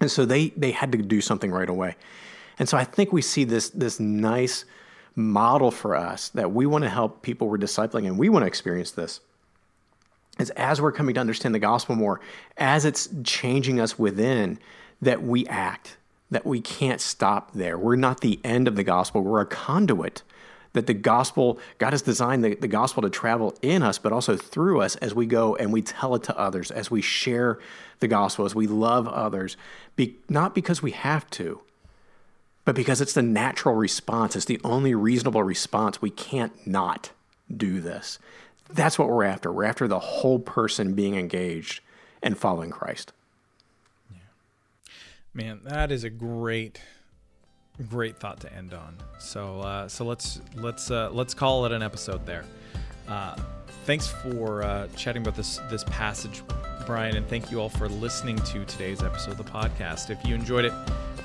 And 0.00 0.10
so 0.10 0.24
they, 0.24 0.48
they 0.50 0.72
had 0.72 0.92
to 0.92 0.98
do 0.98 1.20
something 1.20 1.50
right 1.50 1.68
away. 1.68 1.96
And 2.58 2.68
so 2.68 2.76
I 2.76 2.84
think 2.84 3.12
we 3.12 3.22
see 3.22 3.44
this, 3.44 3.70
this 3.70 4.00
nice 4.00 4.64
model 5.18 5.72
for 5.72 5.96
us 5.96 6.28
that 6.30 6.52
we 6.52 6.64
want 6.64 6.84
to 6.84 6.88
help 6.88 7.22
people 7.22 7.48
we're 7.48 7.58
discipling 7.58 8.06
and 8.06 8.16
we 8.16 8.28
want 8.28 8.44
to 8.44 8.46
experience 8.46 8.92
this 8.92 9.20
is 10.38 10.50
as 10.50 10.80
we're 10.80 10.92
coming 10.92 11.14
to 11.16 11.20
understand 11.20 11.54
the 11.54 11.58
gospel 11.58 11.96
more, 11.96 12.20
as 12.56 12.84
it's 12.84 13.08
changing 13.24 13.80
us 13.80 13.98
within, 13.98 14.58
that 15.02 15.22
we 15.22 15.44
act, 15.46 15.96
that 16.30 16.46
we 16.46 16.60
can't 16.60 17.00
stop 17.00 17.52
there. 17.52 17.76
We're 17.76 17.96
not 17.96 18.20
the 18.20 18.38
end 18.44 18.68
of 18.68 18.76
the 18.76 18.84
gospel, 18.84 19.22
we're 19.22 19.40
a 19.40 19.46
conduit. 19.46 20.22
That 20.74 20.86
the 20.86 20.94
gospel, 20.94 21.58
God 21.78 21.92
has 21.92 22.02
designed 22.02 22.44
the, 22.44 22.54
the 22.54 22.68
gospel 22.68 23.02
to 23.02 23.10
travel 23.10 23.56
in 23.62 23.82
us, 23.82 23.98
but 23.98 24.12
also 24.12 24.36
through 24.36 24.82
us 24.82 24.94
as 24.96 25.14
we 25.14 25.26
go 25.26 25.56
and 25.56 25.72
we 25.72 25.82
tell 25.82 26.14
it 26.14 26.22
to 26.24 26.38
others, 26.38 26.70
as 26.70 26.90
we 26.90 27.00
share 27.00 27.58
the 28.00 28.06
gospel, 28.06 28.44
as 28.44 28.54
we 28.54 28.66
love 28.68 29.08
others, 29.08 29.56
be, 29.96 30.16
not 30.28 30.54
because 30.54 30.82
we 30.82 30.92
have 30.92 31.28
to, 31.30 31.60
but 32.68 32.74
because 32.74 33.00
it's 33.00 33.14
the 33.14 33.22
natural 33.22 33.74
response, 33.74 34.36
it's 34.36 34.44
the 34.44 34.60
only 34.62 34.94
reasonable 34.94 35.42
response. 35.42 36.02
We 36.02 36.10
can't 36.10 36.52
not 36.66 37.12
do 37.50 37.80
this. 37.80 38.18
That's 38.68 38.98
what 38.98 39.08
we're 39.08 39.24
after. 39.24 39.50
We're 39.50 39.64
after 39.64 39.88
the 39.88 39.98
whole 39.98 40.38
person 40.38 40.92
being 40.92 41.16
engaged 41.16 41.80
and 42.22 42.36
following 42.36 42.68
Christ. 42.68 43.14
Yeah. 44.12 44.18
Man, 45.32 45.60
that 45.64 45.90
is 45.90 46.04
a 46.04 46.10
great 46.10 46.82
great 47.88 48.18
thought 48.18 48.40
to 48.40 48.52
end 48.52 48.74
on. 48.74 48.98
So 49.18 49.60
uh, 49.60 49.88
so 49.88 50.04
let's 50.04 50.42
let's 50.54 50.90
uh, 50.90 51.08
let's 51.10 51.32
call 51.32 51.64
it 51.64 51.72
an 51.72 51.82
episode 51.82 52.26
there. 52.26 52.44
Uh, 53.08 53.34
thanks 53.86 54.08
for 54.08 54.62
uh, 54.62 54.88
chatting 54.88 55.22
about 55.22 55.36
this 55.36 55.58
this 55.70 55.84
passage, 55.84 56.42
Brian, 56.84 57.16
and 57.16 57.26
thank 57.28 57.50
you 57.50 57.62
all 57.62 57.70
for 57.70 57.88
listening 57.88 58.36
to 58.36 58.66
today's 58.66 59.02
episode 59.02 59.30
of 59.30 59.38
the 59.38 59.44
podcast. 59.44 60.10
If 60.10 60.22
you 60.26 60.34
enjoyed 60.34 60.66
it, 60.66 60.72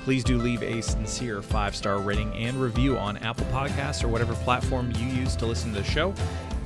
please 0.04 0.22
do 0.22 0.38
leave 0.38 0.62
a 0.62 0.82
sincere 0.82 1.40
five 1.40 1.74
star 1.74 1.98
rating 1.98 2.32
and 2.34 2.60
review 2.60 2.96
on 2.98 3.16
Apple 3.18 3.46
Podcasts 3.46 4.04
or 4.04 4.08
whatever 4.08 4.34
platform 4.34 4.92
you 4.98 5.06
use 5.06 5.34
to 5.36 5.46
listen 5.46 5.72
to 5.72 5.80
the 5.80 5.84
show. 5.84 6.14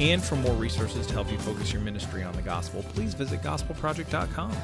And 0.01 0.23
for 0.23 0.37
more 0.37 0.55
resources 0.55 1.07
to 1.07 1.13
help 1.15 1.31
you 1.31 1.39
focus 1.39 1.73
your 1.73 1.83
ministry 1.83 2.23
on 2.23 2.35
the 2.35 2.43
gospel, 2.43 2.83
please 2.95 3.15
visit 3.15 3.41
gospelproject.com. 3.43 4.55